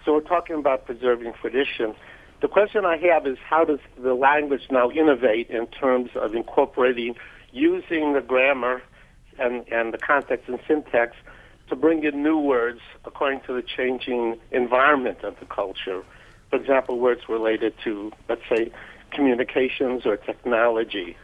[0.06, 1.96] So we're talking about preserving tradition.
[2.42, 7.16] The question I have is how does the language now innovate in terms of incorporating,
[7.52, 8.84] using the grammar
[9.40, 11.16] and, and the context and syntax
[11.70, 16.04] to bring in new words according to the changing environment of the culture?
[16.50, 18.72] For example, words related to, let's say,
[19.12, 21.18] communications or technology.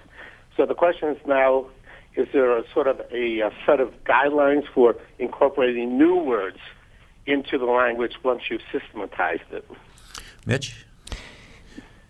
[0.58, 1.68] So the question is now,
[2.16, 6.60] is there a sort of a, a set of guidelines for incorporating new words
[7.26, 9.66] into the language once you've systematized it?
[10.46, 10.86] Mitch?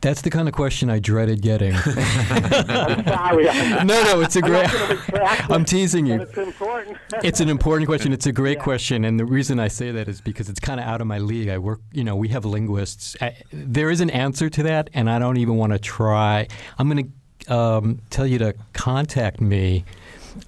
[0.04, 1.74] That's the kind of question I dreaded getting.
[1.86, 3.46] I'm sorry.
[3.86, 5.14] no, no, it's a I'm great.
[5.14, 6.22] not I'm teasing you.
[6.22, 6.98] It's important.
[7.24, 8.12] It's an important question.
[8.12, 10.86] It's a great question, and the reason I say that is because it's kind of
[10.86, 11.48] out of my league.
[11.48, 13.16] I work, you know, we have linguists.
[13.22, 16.48] I, there is an answer to that, and I don't even want to try.
[16.78, 17.14] I'm going
[17.48, 19.86] to um, tell you to contact me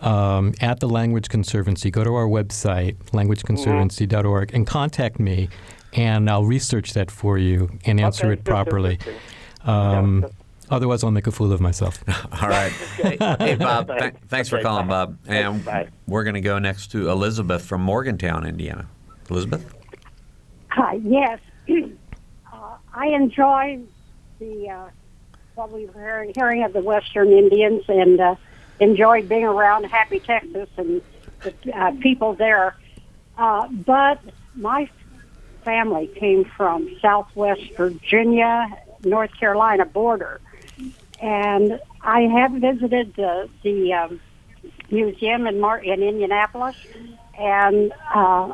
[0.02, 1.92] um, at the Language Conservancy.
[1.92, 5.48] Go to our website, languageconservancy.org, and contact me,
[5.94, 9.00] and I'll research that for you and answer Okay, it properly.
[9.66, 9.98] Interesting.
[9.98, 10.30] Um, Yeah.
[10.72, 12.04] Otherwise, I'll make a fool of myself.
[12.42, 12.74] All right.
[13.00, 13.18] Okay.
[13.40, 14.20] Hey, Bob, th- Thanks.
[14.30, 15.06] thanks for calling, bye.
[15.06, 15.18] Bob.
[15.28, 15.90] And Bye.
[16.08, 18.88] we're going to go next to Elizabeth from Morgantown, Indiana.
[19.30, 19.64] Elizabeth?
[20.70, 21.40] Hi, yes.
[21.70, 23.80] uh, I enjoy
[24.40, 24.86] the uh,
[25.54, 28.36] what we were hearing, hearing of the Western Indians and uh,
[28.80, 31.00] enjoyed being around Happy Texas and
[31.44, 32.76] the uh, people there.
[33.38, 34.20] Uh, but
[34.56, 34.90] my
[35.64, 38.68] family came from Southwest Virginia,
[39.06, 40.42] North Carolina border,
[41.22, 44.20] and I have visited the the um,
[44.92, 46.76] museum in Mar- in Indianapolis,
[47.38, 48.54] and uh,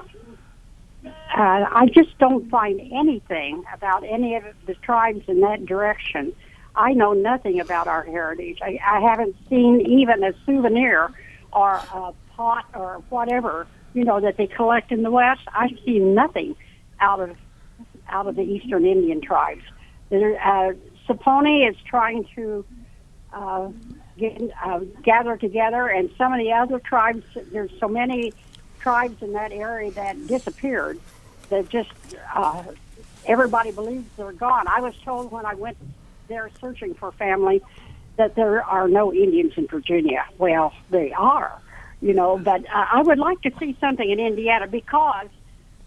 [1.06, 6.34] uh, I just don't find anything about any of the tribes in that direction.
[6.76, 8.60] I know nothing about our heritage.
[8.62, 11.12] I, I haven't seen even a souvenir
[11.52, 15.41] or a pot or whatever you know that they collect in the West.
[15.54, 16.56] I've seen nothing
[16.99, 17.36] out of
[18.10, 19.64] out of the Eastern Indian tribes.
[20.12, 20.74] Uh,
[21.07, 22.66] Saponi is trying to
[23.34, 23.70] uh,
[24.18, 27.24] get, uh, gather together, and some of the other tribes.
[27.51, 28.34] There's so many
[28.80, 30.99] tribes in that area that disappeared.
[31.49, 31.91] That just
[32.34, 32.64] uh,
[33.26, 34.68] everybody believes they're gone.
[34.68, 35.78] I was told when I went
[36.28, 37.62] there searching for family
[38.18, 40.26] that there are no Indians in Virginia.
[40.38, 41.59] Well, they are,
[42.01, 42.38] you know.
[42.38, 45.28] But uh, I would like to see something in Indiana because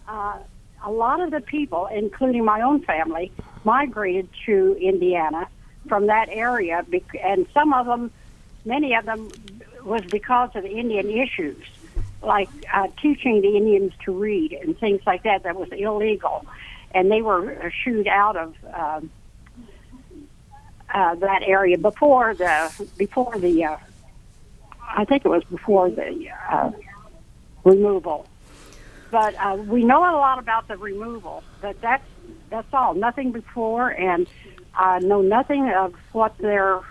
[0.07, 0.37] uh,
[0.83, 3.31] a lot of the people, including my own family,
[3.65, 5.47] migrated to Indiana
[5.87, 6.85] from that area,
[7.23, 8.11] and some of them,
[8.63, 9.29] many of them,
[9.83, 11.63] was because of Indian issues,
[12.23, 15.43] like uh, teaching the Indians to read and things like that.
[15.43, 16.45] That was illegal,
[16.91, 18.55] and they were shooed out of.
[18.73, 19.09] Um,
[20.93, 23.77] uh, that area before the before the uh,
[24.87, 26.71] I think it was before the uh,
[27.63, 28.27] removal.
[29.11, 31.43] But uh, we know a lot about the removal.
[31.61, 32.03] But that's
[32.49, 32.93] that's all.
[32.93, 34.27] Nothing before, and
[34.79, 36.81] uh, know nothing of what their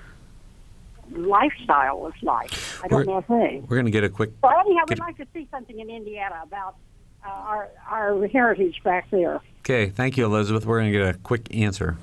[1.13, 2.53] lifestyle was like.
[2.83, 3.63] I don't We're- know a thing.
[3.69, 4.31] We're going to get a quick.
[4.43, 6.77] So anyhow, we'd like to see something in Indiana about
[7.25, 9.41] uh, our our heritage back there.
[9.61, 10.67] Okay, thank you, Elizabeth.
[10.67, 11.97] We're going to get a quick answer,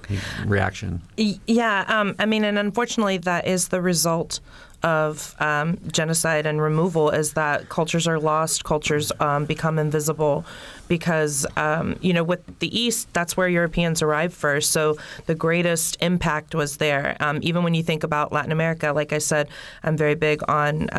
[0.46, 1.04] reaction.
[1.18, 4.40] Yeah, um, I mean, and unfortunately, that is the result
[4.84, 7.10] of um, genocide and removal.
[7.10, 10.46] Is that cultures are lost, cultures um, become invisible,
[10.88, 14.72] because um, you know, with the East, that's where Europeans arrived first.
[14.72, 17.18] So the greatest impact was there.
[17.20, 19.50] Um, even when you think about Latin America, like I said,
[19.84, 20.90] I'm very big on.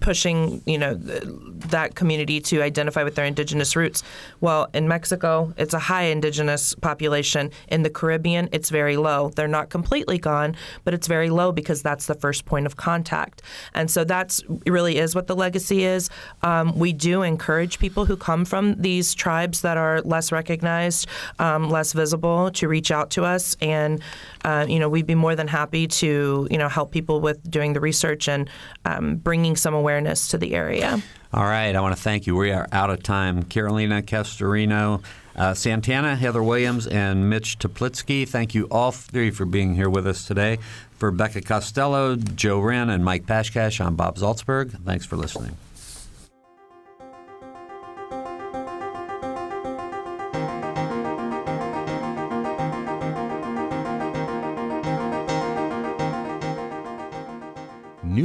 [0.00, 1.22] Pushing you know th-
[1.70, 4.02] that community to identify with their indigenous roots.
[4.40, 7.50] Well, in Mexico, it's a high indigenous population.
[7.68, 9.30] In the Caribbean, it's very low.
[9.30, 13.42] They're not completely gone, but it's very low because that's the first point of contact.
[13.74, 16.10] And so that's really is what the legacy is.
[16.42, 21.08] Um, we do encourage people who come from these tribes that are less recognized,
[21.38, 24.00] um, less visible, to reach out to us, and
[24.44, 27.72] uh, you know we'd be more than happy to you know help people with doing
[27.72, 28.48] the research and
[28.84, 31.02] um, bringing some awareness to the area.
[31.30, 32.34] All right, I want to thank you.
[32.34, 33.42] We are out of time.
[33.42, 35.02] Carolina Castoreno,
[35.36, 38.26] uh, Santana, Heather Williams, and Mitch Toplitsky.
[38.26, 40.58] Thank you all three for being here with us today.
[40.96, 44.70] For Becca Costello, Joe Wren, and Mike Pashkash, I'm Bob Zaltsberg.
[44.86, 45.58] Thanks for listening.